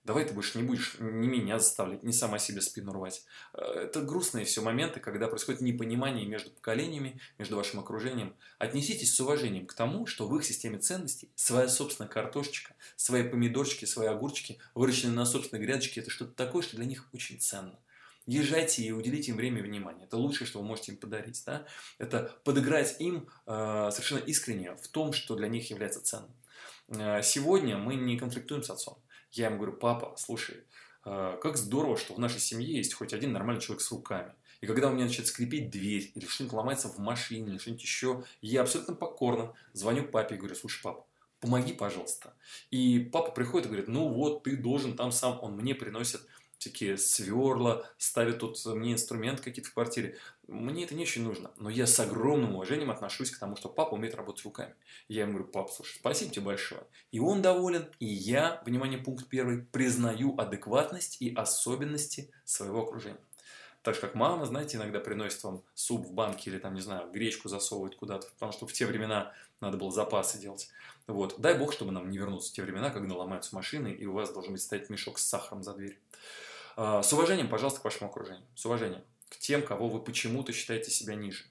Давай 0.06 0.24
ты 0.24 0.36
больше 0.36 0.60
не 0.60 0.64
будешь 0.64 0.98
ни 1.00 1.26
меня 1.26 1.58
заставлять, 1.58 2.04
ни 2.04 2.12
сама 2.12 2.38
себе 2.38 2.62
спину 2.62 2.94
рвать. 2.94 3.26
Э, 3.54 3.86
это 3.86 4.02
грустные 4.02 4.46
все 4.46 4.62
моменты, 4.62 5.00
когда 5.00 5.28
происходит 5.28 5.62
непонимание 5.62 6.28
между 6.28 6.52
поколениями, 6.52 7.20
между 7.40 7.56
вашим 7.56 7.80
окружением. 7.80 8.36
Отнеситесь 8.60 9.16
с 9.16 9.20
уважением 9.20 9.66
к 9.66 9.74
тому, 9.74 10.06
что 10.06 10.28
в 10.28 10.38
их 10.38 10.46
системе 10.46 10.78
ценностей 10.78 11.32
своя 11.34 11.68
собственная 11.68 12.08
картошечка, 12.08 12.76
свои 12.96 13.24
помидорчики, 13.28 13.86
свои 13.86 14.08
огурчики, 14.08 14.60
выращенные 14.76 15.16
на 15.16 15.26
собственной 15.26 15.64
грядочке, 15.64 16.02
это 16.02 16.12
что-то 16.12 16.34
такое, 16.34 16.62
что 16.62 16.76
для 16.76 16.86
них 16.86 17.10
очень 17.12 17.40
ценно. 17.40 17.80
Езжайте 18.28 18.84
и 18.84 18.92
уделите 18.92 19.32
им 19.32 19.38
время 19.38 19.60
и 19.60 19.64
внимание. 19.64 20.06
Это 20.06 20.18
лучшее, 20.18 20.48
что 20.48 20.60
вы 20.60 20.66
можете 20.66 20.92
им 20.92 21.00
подарить. 21.00 21.42
Да? 21.48 21.66
Это 21.98 22.32
подыграть 22.44 22.96
им 23.00 23.28
э, 23.48 23.90
совершенно 23.92 24.20
искренне 24.20 24.76
в 24.76 24.88
том, 24.88 25.14
что 25.14 25.36
для 25.36 25.48
них 25.48 25.72
является 25.72 26.04
ценным. 26.04 26.32
Э, 26.90 27.22
сегодня 27.24 27.78
мы 27.78 27.96
не 27.96 28.18
конфликтуем 28.18 28.62
с 28.62 28.70
отцом. 28.70 29.00
Я 29.36 29.48
ему 29.48 29.58
говорю, 29.58 29.74
папа, 29.74 30.16
слушай, 30.18 30.64
э, 31.04 31.38
как 31.42 31.58
здорово, 31.58 31.98
что 31.98 32.14
в 32.14 32.20
нашей 32.20 32.40
семье 32.40 32.78
есть 32.78 32.94
хоть 32.94 33.14
один 33.14 33.34
нормальный 33.34 33.62
человек 33.62 33.82
с 33.82 33.92
руками. 33.92 34.32
И 34.62 34.66
когда 34.66 34.88
у 34.88 34.94
меня 34.94 35.04
начинает 35.04 35.28
скрипеть 35.28 35.70
дверь, 35.70 36.10
или 36.16 36.26
что-нибудь 36.26 36.54
ломается 36.54 36.88
в 36.88 36.98
машине, 37.00 37.52
или 37.52 37.58
что-нибудь 37.58 37.84
еще, 37.84 38.24
я 38.42 38.62
абсолютно 38.62 38.96
покорно 38.96 39.54
звоню 39.74 40.06
папе 40.06 40.36
и 40.36 40.38
говорю, 40.38 40.56
слушай, 40.56 40.82
папа, 40.82 41.06
помоги, 41.42 41.74
пожалуйста. 41.74 42.34
И 42.72 43.10
папа 43.12 43.32
приходит 43.32 43.66
и 43.66 43.70
говорит, 43.70 43.90
ну 43.90 44.08
вот, 44.08 44.44
ты 44.44 44.56
должен 44.56 44.96
там 44.96 45.12
сам, 45.12 45.38
он 45.42 45.58
мне 45.58 45.76
приносит 45.76 46.22
всякие 46.58 46.98
сверла, 46.98 47.90
ставит 47.98 48.40
тут 48.40 48.64
мне 48.66 48.94
инструмент 48.94 49.42
какие-то 49.42 49.70
в 49.70 49.74
квартире. 49.74 50.18
Мне 50.48 50.84
это 50.84 50.96
не 50.96 51.04
очень 51.04 51.24
нужно, 51.24 51.52
но 51.58 51.70
я 51.70 51.88
с 51.88 52.00
огромным 52.00 52.56
уважением 52.56 52.92
отношусь 52.92 53.32
к 53.32 53.40
тому, 53.40 53.56
что 53.56 53.70
папа 53.70 53.96
умеет 53.96 54.16
работать 54.16 54.46
руками. 54.46 54.76
Я 55.08 55.22
ему 55.22 55.34
говорю, 55.34 55.48
пап, 55.52 55.72
слушай, 55.72 55.98
спасибо 55.98 56.32
тебе 56.32 56.46
большое. 56.46 56.84
И 57.12 57.20
он 57.20 57.42
доволен, 57.42 57.90
и 58.00 58.06
я, 58.06 58.62
внимание, 58.66 59.00
пункт 59.00 59.28
первый, 59.28 59.64
признаю 59.64 60.38
адекватность 60.38 61.22
и 61.22 61.34
особенности 61.34 62.32
своего 62.44 62.84
окружения. 62.84 63.20
Так 63.86 63.94
же, 63.94 64.02
как 64.02 64.16
мама, 64.16 64.48
знаете, 64.48 64.78
иногда 64.78 65.00
приносит 65.00 65.44
вам 65.44 65.62
суп 65.76 66.08
в 66.08 66.14
банке 66.14 66.50
или 66.50 66.58
там, 66.58 66.74
не 66.74 66.82
знаю, 66.82 67.12
гречку 67.12 67.50
засовывает 67.50 67.96
куда-то, 67.96 68.28
потому 68.34 68.52
что 68.52 68.66
в 68.66 68.74
те 68.74 68.88
времена 68.88 69.32
надо 69.62 69.78
было 69.78 69.92
запасы 69.92 70.40
делать. 70.40 70.70
Вот. 71.06 71.40
Дай 71.40 71.56
бог, 71.56 71.72
чтобы 71.72 71.92
нам 71.92 72.10
не 72.10 72.18
вернуться 72.18 72.50
в 72.52 72.56
те 72.56 72.64
времена, 72.64 72.90
когда 72.90 73.14
ломаются 73.14 73.54
машины, 73.54 73.90
и 73.90 74.08
у 74.08 74.14
вас 74.14 74.34
должен 74.34 74.54
быть 74.54 74.64
стоять 74.64 74.90
мешок 74.90 75.20
с 75.20 75.28
сахаром 75.28 75.62
за 75.62 75.76
дверь. 75.76 76.00
А, 76.76 77.02
с 77.02 77.12
уважением, 77.14 77.50
пожалуйста, 77.50 77.82
к 77.82 77.86
вашему 77.86 78.10
окружению. 78.10 78.46
С 78.56 78.66
уважением 78.66 79.04
к 79.30 79.38
тем, 79.38 79.64
кого 79.64 79.90
вы 79.90 80.02
почему-то 80.02 80.54
считаете 80.54 80.92
себя 80.92 81.16
ниже. 81.16 81.46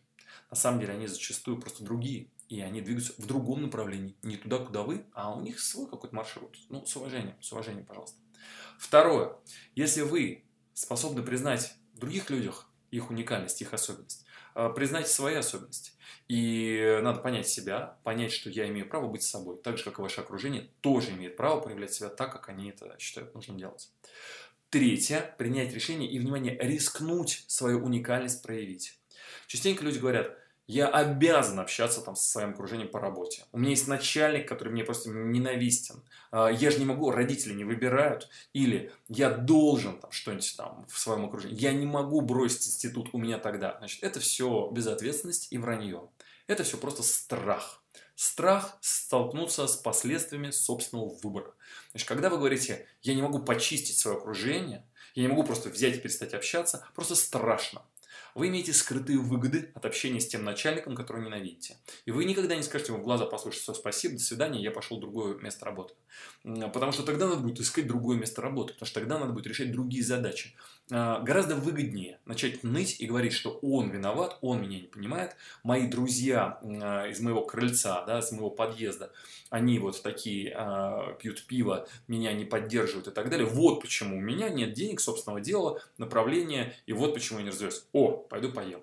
На 0.51 0.57
самом 0.57 0.81
деле 0.81 0.93
они 0.93 1.07
зачастую 1.07 1.61
просто 1.61 1.83
другие, 1.83 2.29
и 2.49 2.61
они 2.61 2.81
двигаются 2.81 3.15
в 3.19 3.27
другом 3.27 3.63
направлении, 3.63 4.17
не 4.23 4.37
туда, 4.37 4.59
куда 4.59 4.83
вы, 4.83 5.05
а 5.13 5.35
у 5.35 5.41
них 5.41 5.61
свой 5.61 5.89
какой-то 5.89 6.15
маршрут. 6.15 6.57
Ну, 6.69 6.85
с 6.87 6.97
уважением, 6.97 7.35
с 7.41 7.53
уважением, 7.53 7.85
пожалуйста. 7.85 8.19
Второе. 8.79 9.37
Если 9.75 10.03
вы 10.03 10.45
способны 10.75 11.23
признать 11.23 11.75
в 11.95 11.99
других 11.99 12.31
людях 12.31 12.69
их 12.91 13.11
уникальность, 13.11 13.61
их 13.61 13.73
особенность, 13.73 14.25
а, 14.55 14.71
признайте 14.71 15.09
свои 15.09 15.35
особенности. 15.35 15.93
И 16.29 17.01
надо 17.03 17.21
понять 17.21 17.49
себя, 17.49 17.99
понять, 18.05 18.33
что 18.33 18.51
я 18.51 18.69
имею 18.69 18.89
право 18.89 19.09
быть 19.09 19.23
собой, 19.23 19.59
так 19.59 19.79
же, 19.79 19.85
как 19.85 19.99
и 19.99 20.03
ваше 20.03 20.21
окружение 20.21 20.71
тоже 20.81 21.11
имеет 21.11 21.37
право 21.37 21.61
проявлять 21.61 21.93
себя 21.93 22.09
так, 22.09 22.33
как 22.33 22.49
они 22.49 22.71
это 22.71 22.97
считают 22.99 23.35
нужным 23.35 23.59
делать. 23.59 23.91
Третье. 24.71 25.35
Принять 25.39 25.73
решение 25.73 26.11
и, 26.11 26.19
внимание, 26.19 26.59
рискнуть 26.61 27.45
свою 27.47 27.85
уникальность 27.85 28.43
проявить. 28.43 28.99
Частенько 29.47 29.85
люди 29.85 29.99
говорят, 29.99 30.37
я 30.67 30.89
обязан 30.89 31.61
общаться 31.61 32.01
там 32.01 32.17
со 32.17 32.29
своим 32.29 32.51
окружением 32.51 32.89
по 32.89 32.99
работе. 32.99 33.45
У 33.53 33.59
меня 33.59 33.71
есть 33.71 33.87
начальник, 33.87 34.49
который 34.49 34.71
мне 34.71 34.83
просто 34.83 35.11
ненавистен. 35.11 36.03
А, 36.31 36.49
я 36.49 36.71
же 36.71 36.79
не 36.79 36.87
могу, 36.87 37.11
родители 37.11 37.53
не 37.53 37.65
выбирают. 37.65 38.31
Или 38.55 38.91
я 39.09 39.31
должен 39.31 40.01
там 40.01 40.11
что-нибудь 40.11 40.55
там 40.57 40.87
в 40.89 40.99
своем 40.99 41.27
окружении. 41.27 41.61
Я 41.61 41.73
не 41.73 41.85
могу 41.85 42.23
бросить 42.23 42.67
институт 42.67 43.11
у 43.13 43.19
меня 43.19 43.39
тогда. 43.39 43.77
Значит, 43.79 44.03
это 44.03 44.21
все 44.21 44.71
безответственность 44.73 45.49
и 45.51 45.59
вранье. 45.59 46.09
Это 46.47 46.65
все 46.65 46.79
просто 46.79 47.03
страх. 47.03 47.84
Страх 48.15 48.79
столкнуться 48.81 49.67
с 49.67 49.77
последствиями 49.77 50.51
собственного 50.51 51.15
выбора. 51.23 51.55
Значит, 51.91 52.09
когда 52.09 52.31
вы 52.31 52.39
говорите, 52.39 52.87
я 53.03 53.15
не 53.15 53.23
могу 53.23 53.41
почистить 53.41 53.99
свое 53.99 54.17
окружение, 54.17 54.87
я 55.15 55.23
не 55.23 55.29
могу 55.29 55.45
просто 55.45 55.69
взять 55.69 55.97
и 55.97 56.01
перестать 56.01 56.35
общаться, 56.35 56.87
просто 56.95 57.15
страшно. 57.17 57.83
Вы 58.35 58.49
имеете 58.49 58.73
скрытые 58.73 59.19
выгоды 59.19 59.71
от 59.75 59.87
общения 59.87 60.21
с 60.21 60.27
тем 60.27 60.43
начальником, 60.43 60.97
которого 60.97 61.23
ненавидите. 61.23 61.77
И 62.05 62.11
вы 62.11 62.25
никогда 62.25 62.57
не 62.57 62.65
скажете 62.65 62.93
ему 62.93 63.01
в 63.01 63.05
глаза, 63.05 63.27
послушайте, 63.27 63.63
все, 63.63 63.75
спасибо, 63.75 64.15
до 64.17 64.23
свидания, 64.23 64.61
я 64.61 64.73
пошел 64.73 64.97
в 64.97 65.01
другое 65.01 65.37
место 65.37 65.65
работы. 65.65 65.95
Потому 66.43 66.91
что 66.91 67.05
тогда 67.05 67.29
надо 67.29 67.41
будет 67.41 67.61
искать 67.61 67.87
другое 67.87 68.19
место 68.19 68.43
работы, 68.43 68.73
потому 68.73 68.87
что 68.87 69.01
тогда 69.01 69.21
надо 69.21 69.33
будет 69.33 69.47
решать 69.47 69.71
другие 69.71 70.05
задачи. 70.05 70.57
А, 70.91 71.21
гораздо 71.21 71.57
выгоднее 71.57 72.19
начать 72.27 72.63
ныть 72.63 73.01
и 73.01 73.07
говорить, 73.07 73.33
что 73.33 73.59
он 73.63 73.89
виноват, 73.89 74.37
он 74.43 74.61
меня 74.61 74.81
не 74.81 74.87
понимает, 74.87 75.35
мои 75.63 75.87
друзья 75.87 76.59
а, 76.63 77.07
из 77.07 77.21
моего 77.21 77.43
крыльца, 77.43 78.05
да, 78.05 78.19
из 78.19 78.31
моего 78.33 78.51
подъезда, 78.51 79.11
они 79.49 79.79
вот 79.79 80.03
такие 80.03 80.55
а, 80.55 81.15
пьют 81.15 81.47
пиво, 81.47 81.89
меня 82.07 82.35
не 82.35 82.45
поддерживают 82.45 83.09
и 83.09 83.13
так 83.13 83.31
далее. 83.31 83.47
Вот 83.47 83.81
почему 83.81 84.19
у 84.19 84.21
меня 84.21 84.51
нет 84.51 84.75
денег, 84.75 85.01
собственного 85.01 85.41
дела, 85.41 85.81
направления, 85.97 86.75
и 86.85 86.93
вот 86.93 87.15
почему 87.15 87.39
я 87.39 87.45
не 87.45 87.51
развиваюсь. 87.51 87.87
О, 87.93 88.11
пойду 88.11 88.53
поем. 88.53 88.83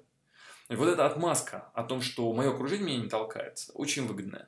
И 0.70 0.76
вот 0.76 0.88
эта 0.88 1.06
отмазка 1.06 1.70
о 1.76 1.84
том, 1.84 2.02
что 2.02 2.32
мое 2.34 2.52
окружение 2.52 2.88
меня 2.88 3.04
не 3.04 3.10
толкает, 3.10 3.70
очень 3.76 4.08
выгодная. 4.08 4.48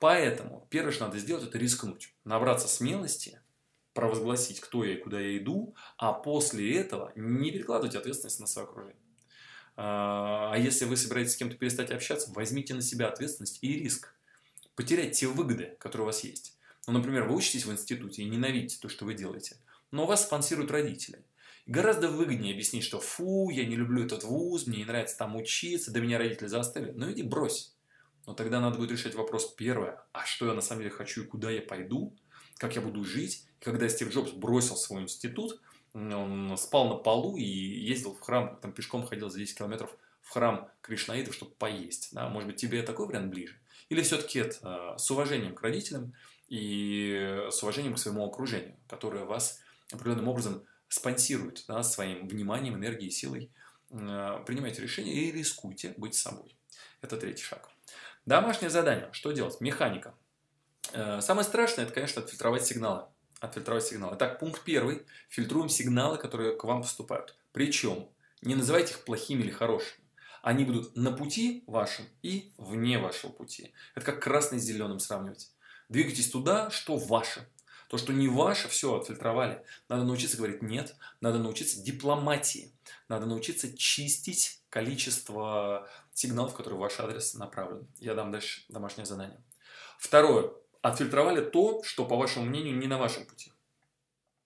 Поэтому 0.00 0.66
первое, 0.68 0.92
что 0.92 1.06
надо 1.06 1.18
сделать, 1.18 1.44
это 1.44 1.56
рискнуть, 1.56 2.12
набраться 2.24 2.68
смелости 2.68 3.40
провозгласить, 3.92 4.60
кто 4.60 4.84
я 4.84 4.94
и 4.94 5.00
куда 5.00 5.20
я 5.20 5.36
иду, 5.38 5.74
а 5.96 6.12
после 6.12 6.76
этого 6.76 7.12
не 7.16 7.50
перекладывать 7.50 7.96
ответственность 7.96 8.40
на 8.40 8.46
свое 8.46 8.68
окружение. 8.68 9.02
А, 9.76 10.52
а 10.52 10.58
если 10.58 10.84
вы 10.84 10.96
собираетесь 10.96 11.32
с 11.32 11.36
кем-то 11.36 11.56
перестать 11.56 11.90
общаться, 11.90 12.30
возьмите 12.32 12.74
на 12.74 12.82
себя 12.82 13.08
ответственность 13.08 13.58
и 13.62 13.74
риск. 13.74 14.14
Потерять 14.74 15.12
те 15.12 15.26
выгоды, 15.26 15.76
которые 15.78 16.04
у 16.04 16.06
вас 16.06 16.24
есть. 16.24 16.56
Ну, 16.86 16.92
например, 16.94 17.24
вы 17.24 17.36
учитесь 17.36 17.64
в 17.64 17.72
институте 17.72 18.22
и 18.22 18.28
ненавидите 18.28 18.78
то, 18.80 18.88
что 18.88 19.04
вы 19.04 19.14
делаете, 19.14 19.56
но 19.90 20.06
вас 20.06 20.24
спонсируют 20.24 20.70
родители. 20.70 21.24
Гораздо 21.66 22.08
выгоднее 22.08 22.52
объяснить, 22.52 22.84
что 22.84 23.00
фу, 23.00 23.50
я 23.50 23.64
не 23.66 23.76
люблю 23.76 24.04
этот 24.04 24.24
вуз, 24.24 24.66
мне 24.66 24.78
не 24.78 24.84
нравится 24.84 25.18
там 25.18 25.36
учиться, 25.36 25.92
да 25.92 26.00
меня 26.00 26.18
родители 26.18 26.46
заставили. 26.46 26.92
Ну 26.92 27.12
иди 27.12 27.22
брось. 27.22 27.76
Но 28.26 28.34
тогда 28.34 28.60
надо 28.60 28.78
будет 28.78 28.92
решать 28.92 29.14
вопрос 29.14 29.54
первое, 29.54 30.02
а 30.12 30.24
что 30.24 30.46
я 30.46 30.54
на 30.54 30.60
самом 30.60 30.82
деле 30.82 30.94
хочу 30.94 31.22
и 31.22 31.26
куда 31.26 31.50
я 31.50 31.62
пойду, 31.62 32.16
как 32.56 32.74
я 32.76 32.80
буду 32.80 33.04
жить, 33.04 33.46
когда 33.60 33.88
Стив 33.88 34.12
Джобс 34.12 34.32
бросил 34.32 34.76
свой 34.76 35.02
институт, 35.02 35.60
он 35.92 36.56
спал 36.56 36.88
на 36.88 36.96
полу 36.96 37.36
и 37.36 37.44
ездил 37.44 38.14
в 38.14 38.20
храм, 38.20 38.58
там 38.60 38.72
пешком 38.72 39.06
ходил 39.06 39.28
за 39.28 39.38
10 39.38 39.58
километров 39.58 39.94
в 40.22 40.30
храм 40.30 40.68
Кришнаитов, 40.82 41.34
чтобы 41.34 41.52
поесть. 41.52 42.10
Да? 42.12 42.28
Может 42.28 42.48
быть, 42.48 42.60
тебе 42.60 42.82
такой 42.82 43.06
вариант 43.06 43.30
ближе? 43.30 43.58
Или 43.88 44.02
все-таки 44.02 44.38
это 44.38 44.96
с 44.96 45.10
уважением 45.10 45.54
к 45.54 45.62
родителям 45.62 46.14
и 46.48 47.46
с 47.50 47.62
уважением 47.62 47.94
к 47.94 47.98
своему 47.98 48.24
окружению, 48.24 48.76
которое 48.88 49.24
вас 49.24 49.60
определенным 49.92 50.28
образом 50.28 50.64
спонсирует 50.88 51.64
да, 51.66 51.82
своим 51.82 52.28
вниманием, 52.28 52.76
энергией, 52.76 53.10
силой. 53.10 53.50
Принимайте 53.88 54.82
решение 54.82 55.14
и 55.14 55.32
рискуйте 55.32 55.94
быть 55.96 56.14
собой. 56.14 56.56
Это 57.00 57.16
третий 57.16 57.42
шаг. 57.42 57.68
Домашнее 58.26 58.70
задание. 58.70 59.08
Что 59.12 59.32
делать? 59.32 59.60
Механика. 59.60 60.14
Э, 60.92 61.20
самое 61.20 61.44
страшное, 61.44 61.84
это, 61.84 61.94
конечно, 61.94 62.22
отфильтровать 62.22 62.64
сигналы 62.64 63.06
отфильтровать 63.40 63.84
сигналы. 63.84 64.16
Итак, 64.16 64.38
пункт 64.38 64.62
первый. 64.62 65.02
Фильтруем 65.28 65.68
сигналы, 65.68 66.18
которые 66.18 66.56
к 66.56 66.64
вам 66.64 66.82
поступают. 66.82 67.36
Причем 67.52 68.08
не 68.42 68.54
называйте 68.54 68.92
их 68.92 69.04
плохими 69.04 69.42
или 69.42 69.50
хорошими. 69.50 70.04
Они 70.42 70.64
будут 70.64 70.96
на 70.96 71.12
пути 71.12 71.64
вашем 71.66 72.06
и 72.22 72.52
вне 72.56 72.98
вашего 72.98 73.30
пути. 73.30 73.72
Это 73.94 74.06
как 74.06 74.22
красный 74.22 74.58
с 74.58 74.62
зеленым 74.62 74.98
сравнивать. 74.98 75.50
Двигайтесь 75.88 76.30
туда, 76.30 76.70
что 76.70 76.96
ваше. 76.96 77.46
То, 77.88 77.98
что 77.98 78.12
не 78.12 78.28
ваше, 78.28 78.68
все, 78.68 78.96
отфильтровали. 78.96 79.64
Надо 79.88 80.04
научиться 80.04 80.36
говорить 80.36 80.62
«нет», 80.62 80.94
надо 81.20 81.40
научиться 81.40 81.82
дипломатии, 81.82 82.72
надо 83.08 83.26
научиться 83.26 83.76
чистить 83.76 84.62
количество 84.70 85.88
сигналов, 86.14 86.54
которые 86.54 86.78
в 86.78 86.82
ваш 86.82 87.00
адрес 87.00 87.34
направлены. 87.34 87.88
Я 87.98 88.14
дам 88.14 88.30
дальше 88.30 88.62
домашнее 88.68 89.06
задание. 89.06 89.42
Второе 89.98 90.52
отфильтровали 90.82 91.40
то, 91.40 91.82
что, 91.82 92.04
по 92.04 92.16
вашему 92.16 92.46
мнению, 92.46 92.76
не 92.76 92.86
на 92.86 92.98
вашем 92.98 93.24
пути. 93.26 93.52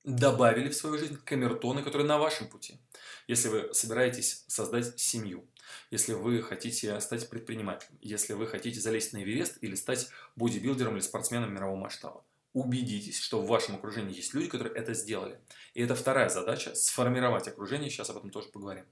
Добавили 0.05 0.69
в 0.69 0.75
свою 0.75 0.99
жизнь 0.99 1.19
камертоны, 1.25 1.83
которые 1.83 2.07
на 2.07 2.19
вашем 2.19 2.49
пути. 2.49 2.79
Если 3.26 3.49
вы 3.49 3.73
собираетесь 3.73 4.45
создать 4.49 4.99
семью, 5.00 5.47
если 5.91 6.12
вы 6.12 6.43
хотите 6.43 7.00
стать 7.00 7.29
предпринимателем, 7.31 7.99
если 8.03 8.35
вы 8.35 8.47
хотите 8.47 8.81
залезть 8.81 9.12
на 9.12 9.23
Эверест 9.23 9.59
или 9.62 9.75
стать 9.75 10.09
бодибилдером 10.37 10.95
или 10.95 11.00
спортсменом 11.00 11.55
мирового 11.55 11.76
масштаба. 11.76 12.25
Убедитесь, 12.53 13.19
что 13.19 13.41
в 13.41 13.47
вашем 13.47 13.76
окружении 13.76 14.14
есть 14.14 14.35
люди, 14.35 14.49
которые 14.49 14.75
это 14.75 14.95
сделали. 14.95 15.41
И 15.73 15.83
это 15.83 15.95
вторая 15.95 16.29
задача– 16.29 16.73
сформировать 16.75 17.49
окружение. 17.49 17.91
Сейчас 17.91 18.11
об 18.11 18.19
этом 18.19 18.31
тоже 18.31 18.49
поговорим. 18.49 18.85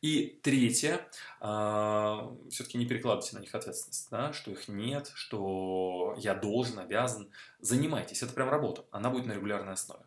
И 0.00 0.38
третье, 0.42 1.08
а, 1.40 2.32
все-таки 2.50 2.78
не 2.78 2.86
перекладывайте 2.86 3.36
на 3.36 3.40
них 3.40 3.54
ответственность, 3.54 4.08
да, 4.10 4.32
что 4.32 4.50
их 4.50 4.68
нет, 4.68 5.10
что 5.14 6.14
я 6.18 6.34
должен, 6.34 6.78
обязан. 6.78 7.30
Занимайтесь, 7.60 8.22
это 8.22 8.32
прям 8.32 8.48
работа, 8.48 8.84
она 8.90 9.10
будет 9.10 9.26
на 9.26 9.32
регулярной 9.32 9.72
основе. 9.72 10.04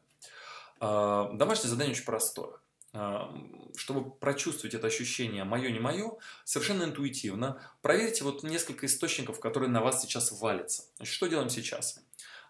А, 0.80 1.32
домашнее 1.34 1.70
задание 1.70 1.94
очень 1.94 2.06
простое. 2.06 2.54
А, 2.94 3.34
чтобы 3.78 4.12
прочувствовать 4.12 4.74
это 4.74 4.88
ощущение 4.88 5.46
«моё, 5.46 5.70
не 5.70 5.80
мое», 5.80 6.12
совершенно 6.44 6.84
интуитивно 6.84 7.62
проверьте 7.82 8.26
вот 8.26 8.44
несколько 8.44 8.86
источников, 8.86 9.40
которые 9.40 9.70
на 9.70 9.82
вас 9.82 10.02
сейчас 10.02 10.32
валятся. 10.32 10.84
Значит, 10.98 11.14
что 11.14 11.28
делаем 11.28 11.50
сейчас? 11.50 12.00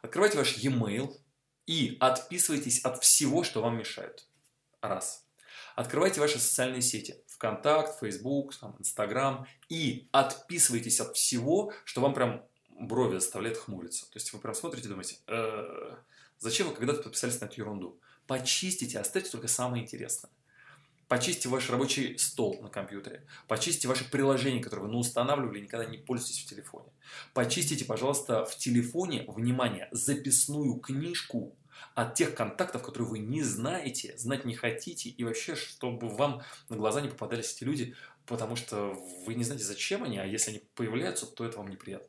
Открывайте 0.01 0.37
ваш 0.37 0.57
e-mail 0.57 1.15
и 1.67 1.95
отписывайтесь 1.99 2.83
от 2.83 3.03
всего, 3.03 3.43
что 3.43 3.61
вам 3.61 3.77
мешает. 3.77 4.25
Раз. 4.81 5.27
Открывайте 5.75 6.19
ваши 6.19 6.39
социальные 6.39 6.81
сети. 6.81 7.15
ВКонтакт, 7.27 7.99
Фейсбук, 7.99 8.53
Инстаграм. 8.79 9.47
И 9.69 10.07
отписывайтесь 10.11 10.99
от 10.99 11.15
всего, 11.15 11.73
что 11.85 12.01
вам 12.01 12.13
прям 12.13 12.43
брови 12.69 13.15
заставляет 13.15 13.57
хмуриться. 13.57 14.05
То 14.05 14.17
есть 14.17 14.33
вы 14.33 14.39
прям 14.39 14.53
смотрите 14.53 14.87
и 14.87 14.89
думаете, 14.89 15.17
э, 15.27 15.95
зачем 16.39 16.67
вы 16.67 16.75
когда-то 16.75 17.03
подписались 17.03 17.39
на 17.41 17.45
эту 17.45 17.61
ерунду? 17.61 17.99
Почистите, 18.27 18.99
оставьте 18.99 19.29
только 19.29 19.47
самое 19.47 19.83
интересное. 19.83 20.31
Почистите 21.07 21.49
ваш 21.49 21.69
рабочий 21.69 22.17
стол 22.17 22.61
на 22.61 22.69
компьютере. 22.69 23.25
Почистите 23.49 23.89
ваши 23.89 24.09
приложения, 24.09 24.63
которые 24.63 24.87
вы 24.87 24.97
устанавливали 24.97 25.59
и 25.59 25.63
никогда 25.63 25.85
не 25.85 25.97
пользуетесь 25.97 26.39
в 26.41 26.47
телефоне. 26.47 26.87
Почистите, 27.33 27.83
пожалуйста, 27.83 28.45
в 28.45 28.55
телефоне, 28.55 29.25
внимание, 29.27 29.89
записную 29.91 30.75
книжку 30.75 31.57
от 31.95 32.15
тех 32.15 32.35
контактов, 32.35 32.83
которые 32.83 33.09
вы 33.09 33.19
не 33.19 33.43
знаете, 33.43 34.17
знать 34.17 34.45
не 34.45 34.55
хотите, 34.55 35.09
и 35.09 35.23
вообще, 35.23 35.55
чтобы 35.55 36.09
вам 36.09 36.41
на 36.69 36.77
глаза 36.77 37.01
не 37.01 37.09
попадались 37.09 37.53
эти 37.53 37.63
люди, 37.63 37.95
потому 38.25 38.55
что 38.55 38.93
вы 39.25 39.33
не 39.35 39.43
знаете, 39.43 39.65
зачем 39.65 40.03
они, 40.03 40.17
а 40.17 40.25
если 40.25 40.51
они 40.51 40.63
появляются, 40.75 41.25
то 41.25 41.45
это 41.45 41.57
вам 41.57 41.69
неприятно. 41.69 42.07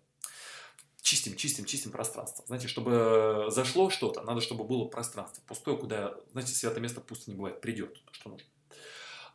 Чистим, 1.00 1.36
чистим, 1.36 1.64
чистим 1.64 1.90
пространство. 1.90 2.44
Знаете, 2.46 2.68
чтобы 2.68 3.46
зашло 3.48 3.90
что-то, 3.90 4.22
надо, 4.22 4.40
чтобы 4.40 4.64
было 4.64 4.84
пространство 4.84 5.42
пустое, 5.46 5.76
куда, 5.76 6.14
знаете, 6.30 6.54
святое 6.54 6.80
место 6.80 7.00
пусто 7.00 7.30
не 7.30 7.36
бывает, 7.36 7.60
придет 7.60 7.94
то, 8.04 8.14
что 8.14 8.30
нужно. 8.30 8.46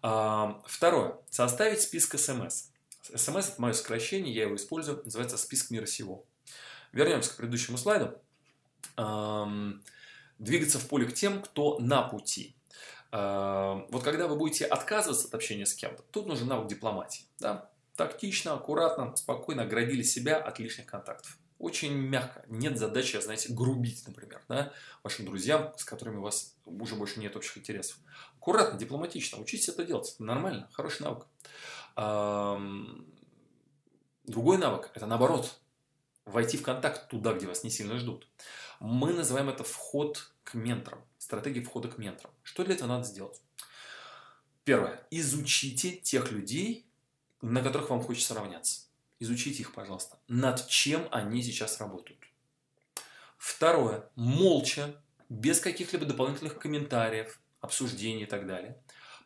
А, 0.01 0.62
второе. 0.65 1.17
Составить 1.29 1.82
список 1.82 2.20
СМС. 2.20 2.67
СМС– 3.13 3.50
это 3.50 3.62
мое 3.62 3.74
сокращение, 3.74 4.34
я 4.34 4.44
его 4.44 4.56
использую, 4.56 5.01
называется 5.03 5.38
список 5.38 5.72
мира 5.72 5.86
сего. 5.86 6.25
Вернемся 6.94 7.32
к 7.32 7.38
предыдущему 7.38 7.77
слайду. 7.77 8.13
Двигаться 10.39 10.79
в 10.79 10.88
поле 10.88 11.06
к 11.08 11.13
тем, 11.13 11.41
кто 11.41 11.79
на 11.79 12.03
пути. 12.03 12.56
Вот 13.12 14.03
когда 14.03 14.27
вы 14.27 14.36
будете 14.36 14.65
отказываться 14.65 15.27
от 15.27 15.34
общения 15.34 15.65
с 15.65 15.74
кем-то, 15.74 16.03
тут 16.12 16.27
нужен 16.27 16.48
навык 16.48 16.67
дипломатии. 16.67 17.25
Да? 17.39 17.72
Тактично, 17.96 18.53
аккуратно, 18.53 19.15
спокойно 19.15 19.63
оградили 19.63 20.03
себя 20.03 20.38
от 20.38 20.60
лишних 20.60 20.86
контактов. 20.86 21.38
Очень 21.58 21.94
мягко. 21.94 22.44
Нет 22.48 22.77
задачи, 22.77 23.20
знаете, 23.20 23.51
грубить, 23.51 24.06
например, 24.06 24.44
да, 24.48 24.72
вашим 25.01 25.25
друзьям, 25.25 25.74
с 25.75 25.84
которыми 25.84 26.17
у 26.17 26.22
вас 26.22 26.56
уже 26.65 26.94
больше 26.94 27.20
нет 27.20 27.36
общих 27.36 27.58
интересов. 27.58 27.98
Аккуратно, 28.38 28.77
дипломатично. 28.77 29.39
Учитесь 29.39 29.70
это 29.70 29.84
делать. 29.84 30.13
Это 30.13 30.24
нормально, 30.24 30.70
хороший 30.72 31.01
навык. 31.01 31.25
Другой 34.25 34.58
навык– 34.60 34.91
это 34.94 35.08
наоборот. 35.08 35.60
Войти 36.25 36.58
в 36.58 36.62
контакт 36.62 37.10
туда, 37.10 37.34
где 37.34 37.48
вас 37.48 37.63
не 37.63 37.72
сильно 37.72 37.98
ждут. 37.98 38.27
Мы 38.79 39.13
называем 39.13 39.50
это 39.50 39.63
вход 39.63 40.31
к 40.43 40.53
менторам. 40.53 41.01
Стратегия 41.17 41.62
входа 41.62 41.88
к 41.88 41.98
менторам. 41.98 42.31
Что 42.43 42.63
для 42.63 42.75
этого 42.75 42.89
надо 42.89 43.05
сделать? 43.05 43.41
Первое. 44.63 45.05
Изучите 45.12 45.91
тех 45.91 46.31
людей, 46.31 46.86
на 47.41 47.62
которых 47.62 47.89
вам 47.89 48.01
хочется 48.01 48.34
равняться. 48.34 48.81
Изучите 49.19 49.62
их, 49.62 49.74
пожалуйста. 49.74 50.19
Над 50.27 50.67
чем 50.67 51.07
они 51.12 51.41
сейчас 51.41 51.79
работают. 51.79 52.19
Второе. 53.38 54.10
Молча, 54.15 54.96
без 55.29 55.60
каких-либо 55.60 56.05
дополнительных 56.05 56.60
комментариев, 56.60 57.39
обсуждений 57.62 58.24
и 58.24 58.27
так 58.27 58.46
далее. 58.46 58.77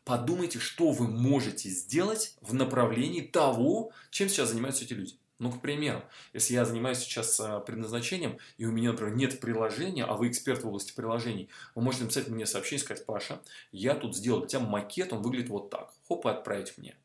Подумайте, 0.04 0.60
что 0.60 0.92
вы 0.92 1.08
можете 1.08 1.70
сделать 1.70 2.36
в 2.42 2.54
направлении 2.54 3.22
того, 3.22 3.92
чем 4.10 4.30
сейчас 4.30 4.50
занимаются 4.50 4.84
эти 4.84 4.94
люди. 4.94 5.16
Ну, 5.42 5.52
к 5.52 5.60
примеру, 5.60 6.04
если 6.34 6.54
я 6.54 6.66
занимаюсь 6.66 7.00
сейчас 7.00 7.40
а, 7.40 7.62
предназначением, 7.62 8.38
и 8.60 8.66
у 8.66 8.72
меня, 8.72 8.92
например, 8.92 9.16
нет 9.16 9.40
приложения, 9.40 10.04
а 10.04 10.14
вы 10.14 10.28
эксперт 10.28 10.62
в 10.62 10.68
области 10.68 10.94
приложений, 10.94 11.50
вы 11.74 11.82
можете 11.82 12.04
написать 12.04 12.28
мне 12.28 12.46
сообщение 12.46 12.80
и 12.80 12.86
сказать, 12.86 13.08
Паша, 13.08 13.42
я 13.72 13.96
тут 13.96 14.16
сделал 14.16 14.42
для 14.42 14.50
тебя 14.50 14.60
макет, 14.60 15.12
он 15.12 15.24
выглядит 15.24 15.50
вот 15.50 15.72
так. 15.72 15.96
Хоп, 16.08 16.28
и 16.28 16.30
отправить 16.30 16.78
мне. 16.78 16.96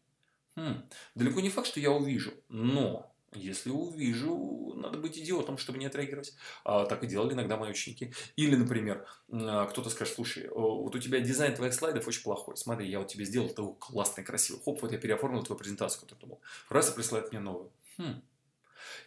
Хм, 0.54 0.82
далеко 1.14 1.40
не 1.40 1.48
факт, 1.48 1.66
что 1.66 1.80
я 1.80 1.90
увижу, 1.90 2.34
но 2.50 3.10
если 3.32 3.70
увижу, 3.70 4.74
надо 4.76 4.98
быть 4.98 5.16
идиотом, 5.16 5.56
чтобы 5.56 5.78
не 5.78 5.86
отреагировать. 5.86 6.34
А, 6.62 6.84
так 6.84 7.04
и 7.04 7.06
делали 7.06 7.32
иногда 7.32 7.56
мои 7.56 7.70
ученики. 7.70 8.12
Или, 8.36 8.54
например, 8.54 9.06
а, 9.32 9.64
кто-то 9.64 9.88
скажет, 9.88 10.14
слушай, 10.14 10.46
вот 10.50 10.94
у 10.94 10.98
тебя 10.98 11.20
дизайн 11.20 11.54
твоих 11.54 11.72
слайдов 11.72 12.06
очень 12.06 12.22
плохой. 12.22 12.58
Смотри, 12.58 12.86
я 12.90 12.98
вот 12.98 13.08
тебе 13.08 13.24
сделал 13.24 13.48
это 13.48 13.62
классный, 13.78 14.24
красивый. 14.24 14.60
Хоп, 14.62 14.82
вот 14.82 14.92
я 14.92 14.98
переоформил 14.98 15.42
твою 15.42 15.58
презентацию, 15.58 16.02
которую 16.02 16.20
ты 16.20 16.26
был. 16.26 16.40
Раз 16.68 16.90
и 16.90 16.94
присылает 16.94 17.32
мне 17.32 17.40
новую. 17.40 17.72
Хм. 17.98 18.22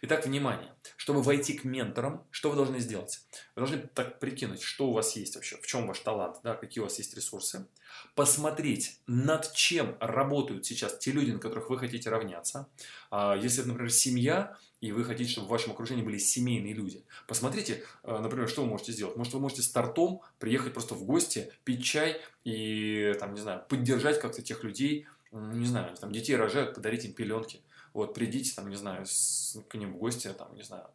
Итак, 0.02 0.26
внимание. 0.26 0.74
Чтобы 0.96 1.22
войти 1.22 1.54
к 1.54 1.64
менторам, 1.64 2.26
что 2.30 2.50
вы 2.50 2.56
должны 2.56 2.80
сделать? 2.80 3.20
Вы 3.54 3.66
должны 3.66 3.78
так 3.78 4.18
прикинуть, 4.18 4.62
что 4.62 4.88
у 4.88 4.92
вас 4.92 5.16
есть 5.16 5.36
вообще, 5.36 5.56
в 5.56 5.66
чем 5.66 5.86
ваш 5.86 6.00
талант, 6.00 6.38
да, 6.42 6.54
какие 6.54 6.80
у 6.80 6.84
вас 6.84 6.98
есть 6.98 7.14
ресурсы 7.14 7.66
посмотреть, 8.14 9.00
над 9.06 9.52
чем 9.52 9.96
работают 10.00 10.66
сейчас 10.66 10.98
те 10.98 11.12
люди, 11.12 11.30
на 11.30 11.38
которых 11.38 11.70
вы 11.70 11.78
хотите 11.78 12.10
равняться. 12.10 12.68
А, 13.10 13.36
если 13.36 13.60
это, 13.60 13.68
например, 13.68 13.92
семья, 13.92 14.56
и 14.80 14.92
вы 14.92 15.04
хотите, 15.04 15.30
чтобы 15.30 15.48
в 15.48 15.50
вашем 15.50 15.72
окружении 15.72 16.02
были 16.02 16.18
семейные 16.18 16.72
люди, 16.72 17.04
посмотрите, 17.26 17.84
а, 18.02 18.20
например, 18.20 18.48
что 18.48 18.62
вы 18.62 18.68
можете 18.68 18.92
сделать. 18.92 19.16
Может, 19.16 19.34
вы 19.34 19.40
можете 19.40 19.62
стартом 19.62 20.20
приехать 20.38 20.72
просто 20.72 20.94
в 20.94 21.04
гости, 21.04 21.52
пить 21.64 21.84
чай 21.84 22.20
и, 22.44 23.14
там, 23.18 23.34
не 23.34 23.40
знаю, 23.40 23.64
поддержать 23.68 24.20
как-то 24.20 24.42
тех 24.42 24.64
людей, 24.64 25.06
не 25.32 25.66
знаю, 25.66 25.96
там 25.96 26.12
детей 26.12 26.36
рожают, 26.36 26.74
подарить 26.74 27.04
им 27.04 27.12
пеленки. 27.12 27.62
Вот, 27.92 28.14
придите, 28.14 28.52
там, 28.54 28.68
не 28.68 28.76
знаю, 28.76 29.06
с, 29.06 29.58
к 29.68 29.74
ним 29.74 29.94
в 29.94 29.96
гости, 29.96 30.32
там, 30.32 30.54
не 30.54 30.62
знаю, 30.62 30.88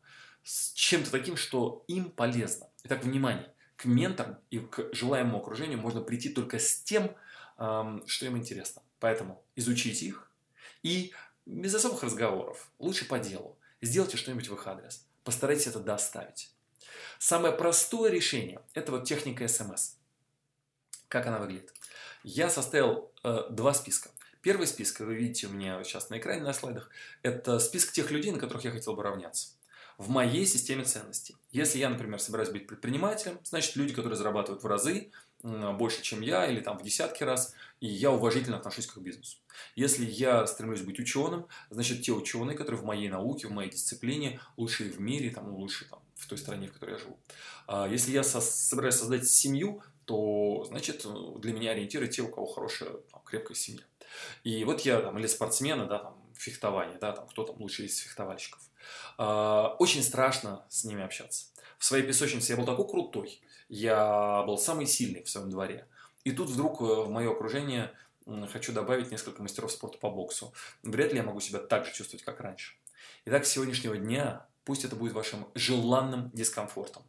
с 0.44 0.72
чем-то 0.74 1.12
таким, 1.12 1.38
что 1.38 1.84
им 1.88 2.12
полезно. 2.12 2.68
Итак, 2.84 3.04
внимание 3.04 3.52
к 3.76 3.86
менторам 3.86 4.38
и 4.52 4.60
к 4.60 4.94
желаемому 4.94 5.40
окружению 5.40 5.80
можно 5.80 6.02
прийти 6.02 6.30
только 6.30 6.60
с 6.60 6.80
тем, 6.80 7.14
что 7.58 8.26
им 8.26 8.38
интересно. 8.38 8.82
Поэтому 9.00 9.44
изучите 9.56 10.06
их 10.06 10.32
и 10.86 11.14
без 11.46 11.74
особых 11.74 12.04
разговоров, 12.04 12.70
лучше 12.78 13.06
по 13.06 13.18
делу, 13.18 13.58
сделайте 13.82 14.18
что-нибудь 14.18 14.48
в 14.50 14.54
их 14.54 14.68
адрес. 14.68 15.06
Постарайтесь 15.24 15.68
это 15.68 15.80
доставить. 15.80 16.52
Самое 17.18 17.54
простое 17.54 18.12
решение– 18.12 18.60
это 18.74 18.92
вот 18.92 19.06
техника 19.06 19.48
СМС. 19.48 19.94
Как 21.08 21.26
она 21.26 21.40
выглядит? 21.40 21.74
Я 22.24 22.50
составил 22.50 23.12
э, 23.24 23.48
два 23.50 23.74
списка. 23.74 24.12
Первый 24.46 24.68
список, 24.68 25.00
вы 25.00 25.16
видите 25.16 25.48
у 25.48 25.50
меня 25.50 25.84
сейчас 25.84 26.12
на 26.12 26.20
экране 26.20 26.44
на 26.44 26.54
слайдах, 26.54 26.92
это 27.24 27.58
список 27.58 27.94
тех 27.94 28.12
людей, 28.12 28.32
на 28.32 28.38
которых 28.38 28.64
я 28.64 28.70
хотел 28.70 28.94
бы 28.94 29.02
равняться 29.02 29.48
в 29.98 30.10
моей 30.10 30.46
системе 30.46 30.84
ценностей. 30.84 31.36
Если 31.50 31.80
я, 31.80 31.90
например, 31.90 32.20
собираюсь 32.20 32.52
быть 32.52 32.68
предпринимателем, 32.68 33.40
значит, 33.44 33.76
люди, 33.76 33.96
которые 33.96 34.16
зарабатывают 34.18 34.62
в 34.62 34.68
разы 34.68 35.10
больше, 35.42 36.04
чем 36.04 36.22
я, 36.22 36.46
или 36.46 36.60
там 36.60 36.78
в 36.78 36.84
десятки 36.84 37.24
раз, 37.24 37.56
и 37.80 37.88
я 37.88 38.12
уважительно 38.12 38.58
отношусь 38.58 38.86
к 38.86 38.98
их 38.98 39.02
бизнесу. 39.02 39.40
Если 39.76 40.06
я 40.06 40.46
стремлюсь 40.46 40.82
быть 40.82 41.00
ученым, 41.00 41.48
значит, 41.72 42.04
те 42.04 42.12
ученые, 42.12 42.56
которые 42.56 42.80
в 42.80 42.86
моей 42.86 43.10
науке, 43.10 43.48
в 43.48 43.52
моей 43.52 43.72
дисциплине, 43.72 44.40
лучшие 44.58 44.92
в 44.92 45.00
мире, 45.00 45.32
там, 45.32 45.56
лучшие 45.56 45.90
там, 45.90 46.04
в 46.14 46.28
той 46.28 46.38
стране, 46.38 46.68
в 46.68 46.74
которой 46.74 46.92
я 46.92 46.98
живу. 47.00 47.18
А 47.66 47.88
если 47.88 48.12
я 48.12 48.22
со 48.22 48.42
собираюсь 48.42 48.94
создать 48.94 49.28
семью, 49.28 49.82
то, 50.06 50.66
значит, 50.68 51.04
для 51.40 51.52
меня 51.52 51.72
ориентиры 51.72 52.08
те, 52.08 52.22
у 52.22 52.28
кого 52.28 52.46
хорошая, 52.46 52.92
там, 53.12 53.24
крепкая 53.26 53.56
семья. 53.56 53.82
И 54.44 54.64
вот 54.64 54.82
я, 54.82 55.02
там, 55.02 55.18
или 55.18 55.28
спортсмены, 55.28 55.86
да, 55.86 56.00
там, 56.00 56.18
фехтование, 56.36 56.98
да, 57.00 57.12
там, 57.12 57.28
кто 57.28 57.44
там 57.44 57.58
лучший 57.60 57.86
из 57.86 57.98
фехтовальщиков. 58.00 58.62
А, 59.18 59.76
очень 59.80 60.04
страшно 60.04 60.66
с 60.70 60.84
ними 60.84 61.04
общаться. 61.04 61.48
В 61.78 61.86
своей 61.86 62.06
песочнице 62.06 62.54
я 62.54 62.58
был 62.58 62.66
такой 62.66 62.88
крутой, 62.88 63.42
я 63.70 64.44
был 64.44 64.58
самый 64.58 64.86
сильный 64.86 65.24
в 65.24 65.30
своем 65.30 65.50
дворе. 65.50 65.88
И 66.24 66.32
тут 66.32 66.50
вдруг 66.50 66.82
э, 66.82 66.86
в 66.86 67.10
мое 67.10 67.32
окружение 67.32 67.92
хочу 68.52 68.74
добавить 68.74 69.12
несколько 69.12 69.42
мастеров 69.42 69.72
спорта 69.72 69.98
по 69.98 70.10
боксу. 70.10 70.54
Вряд 70.82 71.12
ли 71.12 71.18
я 71.18 71.24
могу 71.24 71.40
себя 71.40 71.60
так 71.60 71.86
же 71.86 71.94
чувствовать, 71.94 72.24
как 72.24 72.40
раньше. 72.40 72.76
Итак, 73.26 73.46
с 73.46 73.50
сегодняшнего 73.50 73.98
дня 73.98 74.48
пусть 74.64 74.84
это 74.84 74.96
будет 74.96 75.14
вашим 75.14 75.48
желанным 75.54 76.32
дискомфортом. 76.34 77.04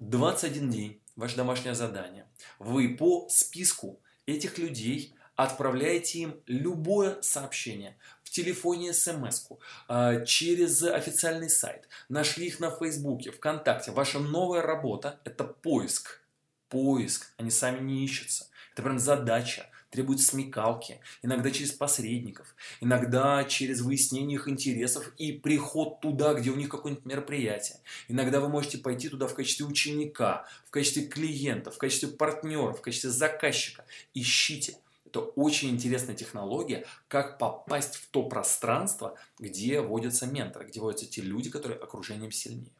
21 0.00 0.70
день, 0.70 1.02
ваше 1.14 1.36
домашнее 1.36 1.74
задание. 1.74 2.26
Вы 2.58 2.96
по 2.96 3.28
списку 3.28 4.00
этих 4.26 4.58
людей 4.58 5.14
отправляете 5.44 6.18
им 6.20 6.40
любое 6.46 7.20
сообщение 7.22 7.96
в 8.30 8.32
телефоне 8.32 8.92
смс 8.92 9.48
а, 9.88 10.24
через 10.24 10.84
официальный 10.84 11.50
сайт, 11.50 11.88
нашли 12.08 12.46
их 12.46 12.60
на 12.60 12.70
Фейсбуке, 12.70 13.32
ВКонтакте. 13.32 13.90
Ваша 13.90 14.20
новая 14.20 14.62
работа– 14.62 15.18
это 15.24 15.42
поиск. 15.42 16.20
Поиск. 16.68 17.32
Они 17.38 17.50
сами 17.50 17.80
не 17.80 18.04
ищутся. 18.04 18.46
Это 18.72 18.82
прям 18.82 19.00
задача. 19.00 19.66
Требует 19.90 20.20
смекалки. 20.20 21.00
Иногда 21.22 21.50
через 21.50 21.72
посредников. 21.72 22.54
Иногда 22.80 23.42
через 23.42 23.80
выяснение 23.80 24.36
их 24.36 24.46
интересов 24.46 25.12
и 25.18 25.32
приход 25.32 26.00
туда, 26.00 26.34
где 26.34 26.50
у 26.50 26.54
них 26.54 26.68
какое-нибудь 26.68 27.06
мероприятие. 27.06 27.78
Иногда 28.06 28.38
вы 28.38 28.48
можете 28.48 28.78
пойти 28.78 29.08
туда 29.08 29.26
в 29.26 29.34
качестве 29.34 29.66
ученика, 29.66 30.46
в 30.66 30.70
качестве 30.70 31.08
клиента, 31.08 31.72
в 31.72 31.78
качестве 31.78 32.10
партнера, 32.10 32.74
в 32.74 32.80
качестве 32.80 33.10
заказчика. 33.10 33.84
Ищите. 34.14 34.76
Это 35.10 35.20
очень 35.20 35.70
интересная 35.70 36.14
технология, 36.14 36.86
как 37.08 37.36
попасть 37.38 37.96
в 37.96 38.08
то 38.10 38.22
пространство, 38.28 39.18
где 39.40 39.80
водятся 39.80 40.26
менторы, 40.26 40.66
где 40.66 40.80
водятся 40.80 41.06
те 41.06 41.20
люди, 41.20 41.50
которые 41.50 41.80
окружением 41.80 42.30
сильнее. 42.30 42.72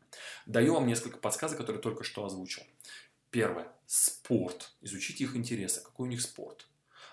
Даю 0.47 0.75
вам 0.75 0.87
несколько 0.87 1.19
подсказок, 1.19 1.59
которые 1.59 1.83
только 1.83 2.05
что 2.05 2.25
озвучил. 2.25 2.63
Первое. 3.31 3.67
Спорт. 3.87 4.73
Изучите 4.81 5.25
их 5.25 5.35
интересы. 5.35 5.83
Какой 5.83 6.07
у 6.07 6.11
них 6.11 6.21
спорт? 6.21 6.69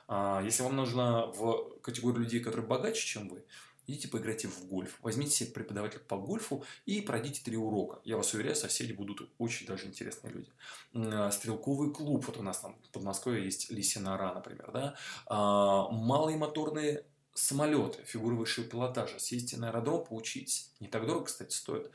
А, 0.08 0.39
если 0.43 0.62
вам 0.62 0.75
нужно 0.75 1.27
в 1.32 1.80
категорию 1.82 2.21
людей, 2.21 2.39
которые 2.39 2.67
богаче, 2.67 3.03
чем 3.03 3.27
вы, 3.27 3.43
идите 3.88 4.10
поиграйте 4.10 4.47
в 4.47 4.65
гольф. 4.67 4.97
Возьмите 5.02 5.32
себе 5.32 5.52
преподавателя 5.52 6.00
по 6.00 6.17
гольфу 6.17 6.63
и 6.86 7.02
пройдите 7.02 7.41
три 7.43 7.58
урока. 7.58 8.00
Я 8.04 8.17
вас 8.17 8.34
уверяю, 8.34 8.56
соседи 8.56 8.91
будут 8.91 9.30
очень 9.38 9.65
даже 9.65 9.88
интересные 9.88 10.34
люди. 10.34 10.50
А, 10.93 11.32
стрелковый 11.32 11.91
клуб, 11.93 12.26
вот 12.28 12.38
у 12.38 12.43
нас 12.43 12.60
там 12.60 12.76
в 12.84 12.89
Подмосковье 12.91 13.43
есть 13.43 13.71
Лисия 13.71 14.02
нора, 14.02 14.34
например, 14.34 14.71
да. 14.71 14.95
А, 15.26 15.89
малые 15.89 16.38
моторные 16.38 17.06
самолеты, 17.34 18.04
фигуры 18.04 18.36
высшего 18.36 18.65
пилотажа, 18.65 19.19
съездите 19.19 19.58
на 19.58 19.69
аэродром, 19.69 20.04
поучитесь. 20.04 20.71
Не 20.80 20.88
так 20.88 21.06
дорого, 21.06 21.26
кстати, 21.26 21.54
стоит. 21.54 21.91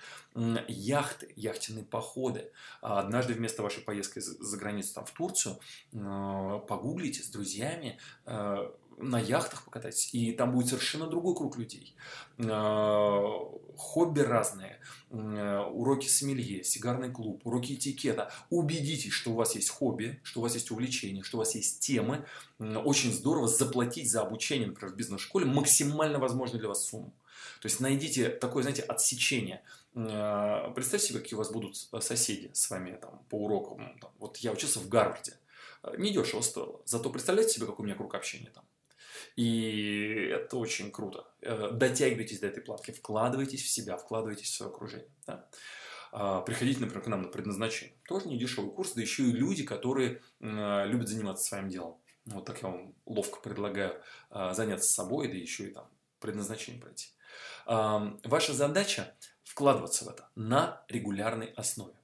Яхты, 0.68 1.32
яхтенные 1.34 1.84
походы. 1.84 2.52
А, 2.80 3.00
однажды 3.00 3.34
вместо 3.34 3.62
вашей 3.62 3.82
поездки 3.82 4.20
за 4.20 4.56
границу 4.56 4.94
там, 4.94 5.04
в 5.04 5.10
Турцию 5.10 5.58
погуглите 5.92 7.22
с 7.22 7.28
друзьями 7.28 7.98
на 8.98 9.18
яхтах 9.18 9.64
покатайтесь, 9.64 10.12
и 10.12 10.32
там 10.32 10.52
будет 10.52 10.68
совершенно 10.68 11.06
другой 11.06 11.34
круг 11.34 11.56
людей. 11.56 11.94
А, 12.38 13.22
хобби 13.76 14.20
разные, 14.20 14.78
а, 15.10 15.66
уроки 15.68 16.08
сомелье, 16.08 16.64
сигарный 16.64 17.10
клуб, 17.10 17.40
уроки 17.44 17.74
этикета. 17.74 18.32
Убедитесь, 18.50 19.12
что 19.12 19.32
у 19.32 19.34
вас 19.34 19.54
есть 19.54 19.70
хобби, 19.70 20.20
что 20.22 20.40
у 20.40 20.42
вас 20.42 20.54
есть 20.54 20.70
увлечения, 20.70 21.22
что 21.22 21.38
у 21.38 21.40
вас 21.40 21.54
есть 21.54 21.80
темы. 21.80 22.24
Очень 22.58 23.12
здорово 23.12 23.48
заплатить 23.48 24.10
за 24.10 24.22
обучение, 24.22 24.68
например, 24.68 24.94
в 24.94 24.96
бизнес-школе 24.96 25.46
максимально 25.46 26.18
возможную 26.18 26.60
для 26.60 26.68
вас 26.68 26.84
сумму. 26.84 27.12
То 27.60 27.66
есть 27.66 27.80
найдите 27.80 28.28
такое, 28.28 28.62
знаете, 28.62 28.82
отсечение. 28.82 29.62
А, 29.94 30.70
представьте 30.70 31.08
себе, 31.08 31.20
какие 31.20 31.34
у 31.34 31.38
вас 31.38 31.50
будут 31.50 31.76
соседи 31.76 32.50
с 32.52 32.70
вами 32.70 32.98
там, 33.00 33.22
по 33.28 33.36
урокам. 33.36 33.98
Вот 34.18 34.38
я 34.38 34.52
учился 34.52 34.78
в 34.78 34.88
Гарварде. 34.88 35.34
Недешево 35.98 36.40
стоило. 36.42 36.80
Зато 36.84 37.10
представляете 37.10 37.54
себе, 37.54 37.66
какой 37.66 37.82
у 37.82 37.86
меня 37.86 37.96
круг 37.96 38.14
общения 38.14 38.50
там. 38.54 38.64
И 39.36 40.28
это 40.32 40.56
очень 40.56 40.90
круто. 40.90 41.26
Э, 41.40 41.70
дотягивайтесь 41.72 42.40
до 42.40 42.48
этой 42.48 42.62
платки, 42.62 42.92
вкладывайтесь 42.92 43.62
в 43.62 43.68
себя, 43.68 43.96
вкладывайтесь 43.96 44.50
в 44.50 44.54
свое 44.54 44.70
окружение. 44.70 45.08
Да? 45.26 45.48
А, 46.12 46.42
приходите, 46.42 46.80
например, 46.80 47.02
к 47.02 47.06
нам 47.06 47.22
на 47.22 47.28
предназначение. 47.28 47.96
Тоже 48.06 48.28
не 48.28 48.38
дешевый 48.38 48.70
курс, 48.70 48.92
да 48.92 49.00
еще 49.00 49.24
и 49.24 49.32
люди, 49.32 49.64
которые 49.64 50.20
любят 50.40 51.08
заниматься 51.08 51.44
своим 51.44 51.68
делом. 51.68 51.98
Вот 52.26 52.44
так 52.44 52.62
я 52.62 52.68
вам 52.68 52.94
ловко 53.06 53.40
предлагаю 53.40 54.00
а, 54.30 54.52
заняться 54.52 54.92
собой, 54.92 55.28
да 55.28 55.34
еще 55.34 55.68
и 55.68 55.72
там 55.72 55.88
предназначение 56.20 56.80
пройти. 56.80 57.08
Ваша 57.66 58.52
задача 58.52 59.14
вкладываться 59.42 60.04
в 60.04 60.08
это 60.08 60.28
на 60.34 60.84
регулярной 60.88 61.48
основе. 61.56 61.94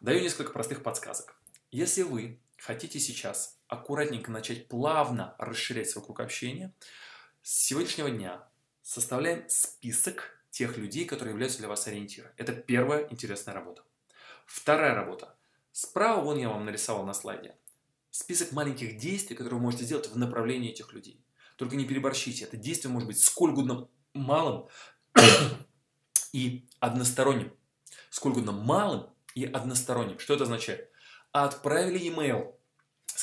Даю 0.00 0.20
несколько 0.20 0.52
простых 0.52 0.82
подсказок. 0.82 1.36
Если 1.70 2.02
вы 2.02 2.40
хотите 2.58 3.00
сейчас 3.00 3.53
аккуратненько 3.68 4.30
начать 4.30 4.68
плавно 4.68 5.34
расширять 5.38 5.90
свой 5.90 6.04
круг 6.04 6.20
общения, 6.20 6.74
с 7.42 7.66
сегодняшнего 7.66 8.10
дня 8.10 8.48
составляем 8.82 9.48
список 9.48 10.40
тех 10.50 10.76
людей, 10.76 11.04
которые 11.04 11.32
являются 11.32 11.58
для 11.58 11.68
вас 11.68 11.86
ориентиром. 11.86 12.30
Это 12.36 12.52
первая 12.52 13.08
интересная 13.10 13.54
работа. 13.54 13.82
Вторая 14.46 14.94
работа. 14.94 15.36
Справа 15.72 16.20
вон 16.22 16.38
я 16.38 16.48
вам 16.48 16.64
нарисовал 16.64 17.04
на 17.04 17.14
слайде. 17.14 17.56
Список 18.10 18.52
маленьких 18.52 18.96
действий, 18.96 19.34
которые 19.34 19.58
вы 19.58 19.64
можете 19.64 19.84
сделать 19.84 20.08
в 20.08 20.16
направлении 20.16 20.70
этих 20.70 20.92
людей. 20.92 21.24
Только 21.56 21.76
не 21.76 21.84
переборщите. 21.84 22.44
Это 22.44 22.56
действие 22.56 22.92
может 22.92 23.08
быть 23.08 23.20
сколь 23.20 23.50
угодно 23.50 23.88
малым 24.12 24.68
и 26.32 26.68
односторонним. 26.78 27.56
Сколь 28.10 28.32
угодно 28.32 28.52
малым 28.52 29.10
и 29.34 29.44
односторонним. 29.44 30.18
Что 30.18 30.34
это 30.34 30.44
означает? 30.44 30.90
Отправили 31.32 32.00
email 32.00 32.54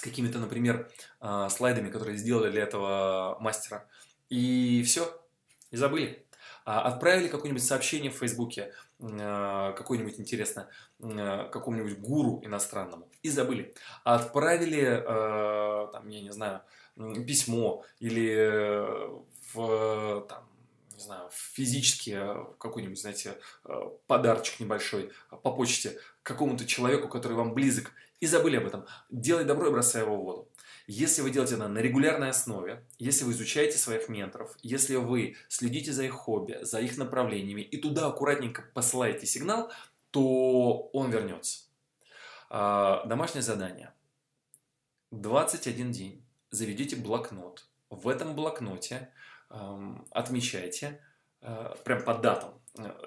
с 0.01 0.03
какими-то, 0.03 0.39
например, 0.39 0.89
а, 1.19 1.47
слайдами, 1.49 1.91
которые 1.91 2.17
сделали 2.17 2.49
для 2.49 2.63
этого 2.63 3.37
мастера. 3.39 3.85
И 4.29 4.81
все, 4.83 5.21
и 5.69 5.77
забыли. 5.77 6.25
А, 6.65 6.81
отправили 6.81 7.27
какое-нибудь 7.27 7.63
сообщение 7.63 8.09
в 8.09 8.15
Фейсбуке, 8.15 8.73
а, 8.99 9.73
какое-нибудь 9.73 10.19
интересное, 10.19 10.69
какому-нибудь 10.99 11.99
гуру 11.99 12.41
иностранному, 12.43 13.11
и 13.21 13.29
забыли. 13.29 13.75
Отправили, 14.03 15.03
там, 15.93 16.07
я 16.09 16.21
не 16.21 16.31
знаю, 16.31 16.61
письмо 17.27 17.85
или 17.99 18.51
в, 19.53 20.25
там, 20.27 20.49
не 20.95 20.99
знаю, 20.99 21.29
физически 21.31 22.19
какой-нибудь, 22.57 22.99
знаете, 22.99 23.37
подарочек 24.07 24.59
небольшой 24.59 25.11
по 25.29 25.51
почте 25.51 25.99
какому-то 26.23 26.65
человеку, 26.65 27.07
который 27.07 27.33
вам 27.33 27.53
близок, 27.53 27.91
и 28.19 28.27
забыли 28.27 28.57
об 28.57 28.67
этом. 28.67 28.85
Делай 29.09 29.45
добро 29.45 29.67
и 29.67 29.71
бросай 29.71 30.03
его 30.03 30.15
в 30.15 30.23
воду. 30.23 30.47
Если 30.87 31.21
вы 31.21 31.31
делаете 31.31 31.55
это 31.55 31.67
на 31.67 31.79
регулярной 31.79 32.29
основе, 32.29 32.85
если 32.99 33.23
вы 33.23 33.31
изучаете 33.31 33.77
своих 33.77 34.09
менторов, 34.09 34.55
если 34.61 34.95
вы 34.95 35.35
следите 35.47 35.91
за 35.91 36.03
их 36.03 36.13
хобби, 36.13 36.59
за 36.61 36.79
их 36.79 36.97
направлениями 36.97 37.61
и 37.61 37.77
туда 37.77 38.07
аккуратненько 38.07 38.63
посылаете 38.73 39.25
сигнал, 39.25 39.71
то 40.11 40.89
он 40.93 41.09
вернется. 41.09 41.61
А, 42.49 43.05
домашнее 43.05 43.41
задание. 43.41 43.93
21 45.11 45.91
день. 45.91 46.25
Заведите 46.49 46.95
блокнот. 46.95 47.65
В 47.89 48.07
этом 48.07 48.35
блокноте 48.35 49.09
отмечайте 50.11 51.01
э, 51.41 51.75
прям 51.83 52.03
по 52.03 52.13
датам. 52.13 52.61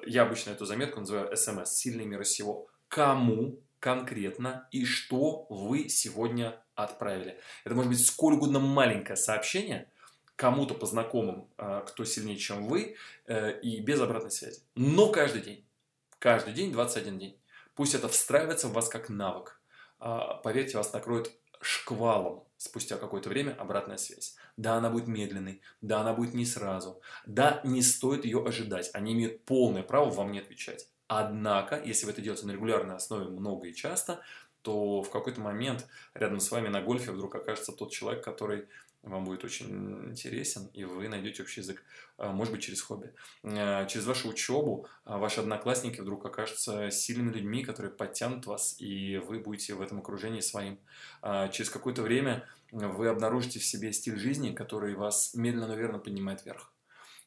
Я 0.07 0.22
обычно 0.22 0.50
эту 0.50 0.66
заметку 0.66 1.00
называю 1.00 1.35
СМС, 1.37 1.70
сильный 1.70 2.05
мир 2.05 2.24
сего. 2.24 2.68
Кому 2.94 3.59
конкретно 3.80 4.68
и 4.70 4.85
что 4.85 5.48
вы 5.50 5.88
сегодня 5.88 6.62
отправили. 6.76 7.40
Это 7.64 7.74
может 7.74 7.90
быть 7.90 8.07
сколь 8.07 8.35
угодно 8.35 8.61
маленькое 8.61 9.16
сообщение 9.16 9.90
кому-то 10.37 10.74
по 10.74 10.87
знакомым, 10.87 11.48
а, 11.59 11.80
кто 11.80 12.04
сильнее, 12.04 12.37
чем 12.37 12.68
вы, 12.68 12.94
э, 13.26 13.61
и 13.62 13.80
без 13.80 14.00
обратной 14.00 14.30
связи. 14.30 14.61
Но 14.76 15.09
каждый 15.09 15.42
день. 15.42 15.66
Каждый 16.20 16.52
день, 16.54 16.70
21 16.70 17.18
день. 17.18 17.37
Пусть 17.74 17.96
это 17.96 18.07
встраивается 18.07 18.68
в 18.68 18.72
вас 18.74 18.88
как 18.88 19.09
навык. 19.09 19.61
А, 19.98 20.35
поверьте, 20.35 20.76
вас 20.76 20.92
накроет 20.92 21.33
шквалом 21.61 22.44
спустя 22.59 22.96
какое-то 22.96 23.28
время 23.28 23.57
обратная 23.59 23.96
связь. 23.96 24.37
Да, 24.57 24.76
она 24.76 24.88
будет 24.88 25.09
медленной, 25.09 25.62
да, 25.80 26.02
она 26.02 26.12
будет 26.14 26.33
не 26.33 26.46
сразу, 26.46 27.00
да, 27.26 27.61
не 27.64 27.83
стоит 27.83 28.24
ее 28.24 28.44
ожидать. 28.46 28.90
Они 28.94 29.14
имеют 29.14 29.44
полное 29.44 29.83
право 29.83 30.11
вам 30.11 30.30
не 30.30 30.38
отвечать. 30.38 30.87
Однако, 31.07 31.81
если 31.85 32.07
вы 32.07 32.12
это 32.12 32.23
делаете 32.23 32.47
на 32.47 32.53
регулярной 32.53 32.97
основе 32.97 33.29
много 33.29 33.69
и 33.69 33.75
часто, 33.75 34.23
то 34.62 35.03
в 35.03 35.11
какой-то 35.11 35.40
момент 35.40 35.87
рядом 36.14 36.40
с 36.40 36.51
вами 36.51 36.69
на 36.69 36.81
гольфе 36.81 37.12
вдруг 37.12 37.35
окажется 37.35 37.73
тот 37.73 37.93
человек, 37.93 38.25
который 38.25 38.67
вам 39.05 39.25
будет 39.25 39.45
очень 39.45 40.11
интересен, 40.11 40.71
и 40.73 40.85
вы 40.85 41.09
найдете 41.09 41.43
общий 41.43 41.61
язык, 41.61 41.83
а, 42.17 42.33
может 42.33 42.53
быть, 42.53 42.62
через 42.62 42.81
хобби. 42.81 43.12
А, 43.43 43.85
через 43.87 44.07
вашу 44.07 44.29
учебу 44.31 44.87
а, 45.05 45.19
ваши 45.19 45.40
одноклассники 45.40 46.01
вдруг 46.01 46.25
окажутся 46.25 46.90
сильными 46.90 47.33
людьми, 47.33 47.64
которые 47.64 47.93
подтянут 47.93 48.47
вас, 48.47 48.77
и 48.79 49.19
вы 49.19 49.40
будете 49.40 49.75
в 49.75 49.83
этом 49.83 49.99
окружении 49.99 50.40
своим. 50.40 50.79
Через 51.53 51.71
какое-то 51.71 52.03
время 52.03 52.47
вы 52.71 53.09
обнаружите 53.09 53.59
в 53.59 53.64
себе 53.64 53.93
стиль 53.93 54.19
жизни, 54.19 54.55
который 54.55 54.95
вас 54.95 55.35
медленно, 55.35 55.69
но 55.69 55.75
верно 55.75 55.99
поднимает 55.99 56.45
вверх 56.45 56.73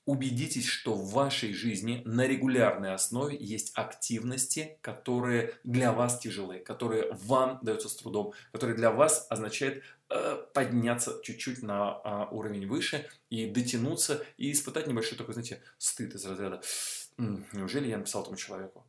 убедитесь, 0.08 0.65
что 0.65 0.93
в 0.93 1.12
вашей 1.12 1.54
жизни 1.54 2.02
на 2.06 2.26
регулярной 2.26 2.93
основе 2.93 3.38
есть 3.38 3.74
активности, 3.76 4.80
которые 4.82 5.54
для 5.65 5.91
вас 5.91 6.17
тяжелые, 6.20 6.62
которые 6.62 7.12
вам 7.12 7.60
даются 7.62 7.89
с 7.89 7.96
трудом, 7.98 8.34
которые 8.54 8.78
для 8.78 8.89
вас 8.89 9.28
означает 9.30 9.84
э, 10.10 10.38
подняться 10.54 11.20
чуть-чуть 11.22 11.62
на 11.62 12.00
э, 12.04 12.34
уровень 12.34 12.67
выше 12.67 13.06
и 13.30 13.48
дотянуться 13.48 14.24
и 14.38 14.54
испытать 14.54 14.88
небольшой 14.88 15.17
такой, 15.17 15.34
знаете, 15.34 15.62
стыд 15.78 16.15
из 16.15 16.26
разряда 16.26 16.62
«Неужели 17.17 17.89
я 17.89 17.98
написал 17.98 18.22
этому 18.22 18.38
человеку?» 18.38 18.88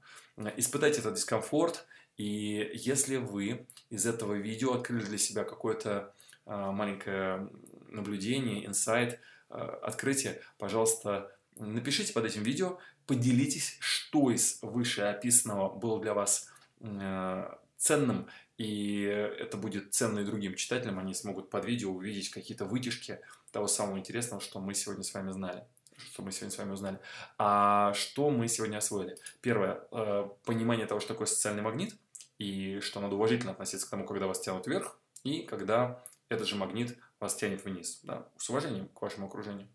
Испытать 0.57 0.99
этот 0.99 1.15
дискомфорт, 1.15 1.85
и 2.17 2.71
если 2.75 3.17
вы 3.17 3.67
из 3.91 4.07
этого 4.07 4.35
видео 4.35 4.75
открыли 4.75 5.05
для 5.05 5.19
себя 5.19 5.43
какое-то 5.43 6.15
э, 6.47 6.55
маленькое 6.55 7.51
наблюдение, 7.89 8.65
инсайт, 8.65 9.19
открытие, 9.49 10.41
пожалуйста, 10.59 11.35
напишите 11.57 12.13
под 12.13 12.25
этим 12.25 12.43
видео, 12.43 12.79
поделитесь, 13.07 13.77
что 13.81 14.31
из 14.31 14.59
вышеописанного 14.63 15.75
было 15.75 16.01
для 16.01 16.15
вас 16.15 16.51
э, 16.81 17.55
ценным, 17.77 18.29
и 18.59 19.03
это 19.03 19.57
будет 19.57 19.95
ценно 19.95 20.21
и 20.21 20.25
другим 20.25 20.55
читателям, 20.55 20.99
они 20.99 21.15
смогут 21.15 21.49
под 21.51 21.65
видео 21.65 21.91
увидеть 21.91 22.31
какие-то 22.31 22.65
вытяжки 22.65 23.21
того 23.53 23.67
самого 23.67 23.99
интересного, 23.99 24.43
что 24.43 24.61
мы 24.61 24.75
сегодня 24.75 25.05
с 25.05 25.15
вами 25.15 25.31
знали 25.31 25.65
что 26.13 26.23
мы 26.23 26.33
сегодня 26.33 26.55
с 26.55 26.59
вами 26.59 26.73
узнали. 26.73 27.01
А 27.39 27.93
что 27.95 28.31
мы 28.31 28.47
сегодня 28.49 28.79
освоили? 28.79 29.17
Первое, 29.41 29.81
э, 29.91 30.29
понимание 30.45 30.87
того, 30.87 31.01
что 31.01 31.13
такое 31.15 31.27
социальный 31.27 31.63
магнит, 31.63 31.95
и 32.39 32.79
что 32.81 33.01
надо 33.01 33.17
уважительно 33.17 33.53
относиться 33.53 33.87
к 33.87 33.91
тому, 33.91 34.07
когда 34.07 34.27
вас 34.27 34.41
тянут 34.41 34.67
вверх, 34.67 34.97
и 35.25 35.43
когда 35.43 36.05
этот 36.29 36.47
же 36.47 36.57
магнит 36.57 36.97
вас 37.21 37.35
тянет 37.35 37.65
вниз, 37.65 38.01
да, 38.03 38.29
с 38.37 38.49
уважением 38.51 38.89
к 38.89 39.03
вашему 39.03 39.27
окружению. 39.27 39.69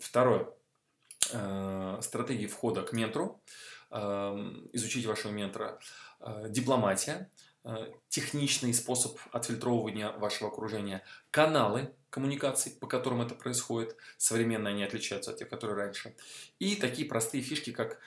Второе. 0.00 0.48
Э, 1.32 1.98
стратегии 2.00 2.46
входа 2.46 2.82
к 2.82 2.92
ментору. 2.92 3.40
Изучить 3.90 5.06
вашего 5.06 5.32
ментора. 5.32 5.78
Э, 6.20 6.46
дипломатия. 6.48 7.30
э, 7.64 7.92
техничный 8.08 8.72
способ 8.72 9.18
отфильтровывания 9.32 10.12
вашего 10.12 10.50
окружения, 10.50 11.02
каналы 11.30 11.92
коммуникаций, 12.08 12.72
по 12.72 12.86
которым 12.86 13.20
это 13.20 13.34
происходит, 13.34 13.96
современные 14.16 14.72
они 14.72 14.84
отличаются 14.84 15.32
от 15.32 15.38
тех, 15.38 15.48
которые 15.50 15.76
раньше, 15.76 16.14
и 16.58 16.76
такие 16.76 17.06
простые 17.06 17.42
фишки, 17.42 17.72
как 17.72 18.00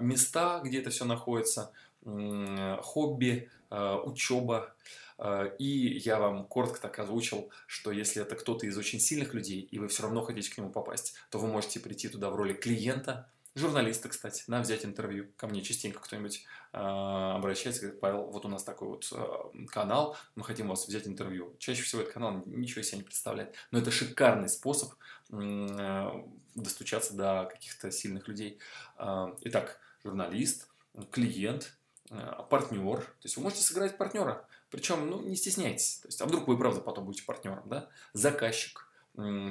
места, 0.00 0.60
где 0.64 0.80
это 0.80 0.90
все 0.90 1.04
находится, 1.04 1.70
хобби, 2.02 3.48
учеба, 3.70 4.74
и 5.58 5.98
я 6.04 6.18
вам 6.18 6.46
коротко 6.46 6.80
так 6.80 6.98
озвучил, 6.98 7.50
что 7.66 7.90
если 7.90 8.22
это 8.22 8.36
кто-то 8.36 8.66
из 8.66 8.78
очень 8.78 9.00
сильных 9.00 9.34
людей, 9.34 9.60
и 9.60 9.78
вы 9.78 9.88
все 9.88 10.04
равно 10.04 10.22
хотите 10.22 10.52
к 10.52 10.58
нему 10.58 10.70
попасть, 10.70 11.14
то 11.30 11.38
вы 11.38 11.48
можете 11.48 11.80
прийти 11.80 12.08
туда 12.08 12.30
в 12.30 12.36
роли 12.36 12.52
клиента, 12.52 13.30
журналиста, 13.58 14.08
кстати, 14.08 14.44
на 14.46 14.60
взять 14.60 14.84
интервью. 14.84 15.30
Ко 15.36 15.46
мне 15.46 15.62
частенько 15.62 16.00
кто-нибудь 16.00 16.44
э, 16.72 16.78
обращается, 16.78 17.82
говорит, 17.82 18.00
Павел, 18.00 18.30
вот 18.30 18.44
у 18.44 18.48
нас 18.48 18.64
такой 18.64 18.88
вот 18.88 19.08
э, 19.12 19.66
канал, 19.68 20.16
мы 20.34 20.44
хотим 20.44 20.68
вас 20.68 20.86
взять 20.86 21.06
интервью. 21.06 21.56
Чаще 21.58 21.82
всего 21.82 22.02
этот 22.02 22.14
канал 22.14 22.42
ничего 22.46 22.80
из 22.80 22.88
себя 22.88 22.98
не 22.98 23.04
представляет, 23.04 23.54
но 23.70 23.78
это 23.80 23.90
шикарный 23.90 24.48
способ 24.48 24.92
э, 25.32 26.10
достучаться 26.54 27.14
до 27.14 27.48
каких-то 27.52 27.90
сильных 27.90 28.28
людей. 28.28 28.58
Э, 28.96 29.26
итак, 29.42 29.80
журналист, 30.02 30.68
клиент, 31.10 31.76
э, 32.10 32.16
партнер, 32.48 33.00
то 33.00 33.24
есть 33.24 33.36
вы 33.36 33.42
можете 33.42 33.62
сыграть 33.62 33.98
партнера. 33.98 34.46
Причем, 34.70 35.08
ну, 35.08 35.22
не 35.22 35.36
стесняйтесь. 35.36 35.98
То 35.98 36.08
есть, 36.08 36.20
а 36.20 36.26
вдруг 36.26 36.46
вы, 36.46 36.58
правда, 36.58 36.80
потом 36.80 37.04
будете 37.04 37.24
партнером, 37.24 37.68
да? 37.68 37.88
Заказчик, 38.12 38.90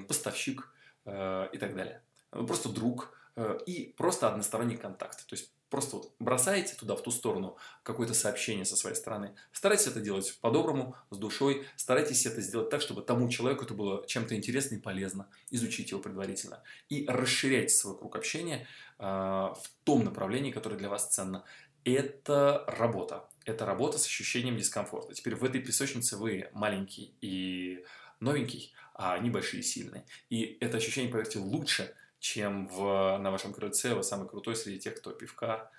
поставщик 0.08 0.72
э, 1.06 1.50
и 1.52 1.58
так 1.58 1.76
далее. 1.76 2.02
Просто 2.30 2.70
друг 2.70 3.18
э, 3.36 3.60
и 3.66 3.94
просто 3.98 4.30
односторонний 4.30 4.78
контакт. 4.78 5.26
То 5.28 5.36
есть, 5.36 5.52
просто 5.70 5.98
вот 5.98 6.16
бросаете 6.20 6.76
туда, 6.76 6.96
в 6.96 7.04
ту 7.04 7.12
сторону, 7.12 7.58
какое-то 7.84 8.14
сообщение 8.14 8.66
со 8.66 8.76
своей 8.76 8.96
стороны. 8.96 9.36
Старайтесь 9.52 9.88
это 9.88 10.00
делать 10.00 10.38
по-доброму, 10.42 10.96
с 11.10 11.18
душой. 11.18 11.66
Старайтесь 11.76 12.26
это 12.26 12.42
сделать 12.42 12.70
так, 12.70 12.82
чтобы 12.82 13.02
тому 13.02 13.30
человеку 13.30 13.66
это 13.66 13.74
было 13.74 14.06
чем-то 14.08 14.36
интересно 14.36 14.76
и 14.76 14.80
полезно. 14.80 15.30
Изучите 15.52 15.92
его 15.92 16.02
предварительно. 16.02 16.64
И 16.90 17.06
расширяйте 17.08 17.74
свой 17.74 17.98
круг 17.98 18.16
общения 18.16 18.68
э, 19.00 19.04
в 19.04 19.64
том 19.84 20.04
направлении, 20.04 20.52
которое 20.52 20.76
для 20.78 20.90
вас 20.90 21.08
ценно. 21.10 21.44
Это 21.84 22.66
работа 22.68 23.28
это 23.48 23.66
работа 23.66 23.98
с 23.98 24.06
ощущением 24.06 24.58
дискомфорта. 24.58 25.14
Теперь 25.14 25.36
в 25.36 25.44
этой 25.44 25.62
песочнице 25.62 26.18
вы 26.18 26.50
маленький 26.54 27.16
и 27.22 27.86
новенький, 28.20 28.74
а 28.94 29.14
они 29.14 29.30
большие 29.30 29.62
и 29.62 29.64
сильные. 29.64 30.06
И 30.30 30.58
это 30.60 30.78
ощущение, 30.78 31.10
поверьте, 31.10 31.40
лучше, 31.40 31.96
чем 32.20 32.68
в, 32.68 33.18
на 33.18 33.32
вашем 33.32 33.54
крыльце 33.54 33.94
вы 33.94 34.04
самый 34.04 34.28
крутой 34.28 34.56
среди 34.56 34.80
тех, 34.80 34.96
кто 34.96 35.12
пивка 35.12 35.70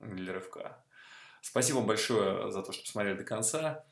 или 0.00 0.30
рывка. 0.30 0.84
Спасибо 1.42 1.76
вам 1.76 1.86
большое 1.86 2.50
за 2.50 2.62
то, 2.62 2.72
что 2.72 2.82
посмотрели 2.82 3.18
до 3.18 3.24
конца. 3.24 3.84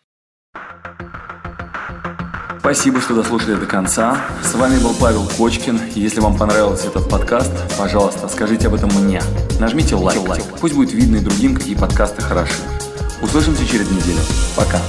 Спасибо, 2.60 3.00
что 3.00 3.14
дослушали 3.14 3.56
до 3.56 3.66
конца. 3.66 4.24
С 4.42 4.54
вами 4.54 4.80
был 4.80 4.94
Павел 4.94 5.28
Кочкин. 5.36 5.80
Если 5.94 6.20
вам 6.20 6.38
понравился 6.38 6.88
этот 6.88 7.10
подкаст, 7.10 7.52
пожалуйста, 7.76 8.28
скажите 8.28 8.68
об 8.68 8.74
этом 8.74 8.88
мне. 8.94 9.20
Нажмите 9.58 9.96
лайк. 9.96 10.22
Пусть 10.60 10.74
будет 10.74 10.92
видно 10.92 11.16
и 11.16 11.20
другим, 11.20 11.56
какие 11.56 11.74
подкасты 11.74 12.22
хороши. 12.22 12.62
Услышимся 13.20 13.66
через 13.66 13.90
неделю. 13.90 14.20
Пока. 14.56 14.80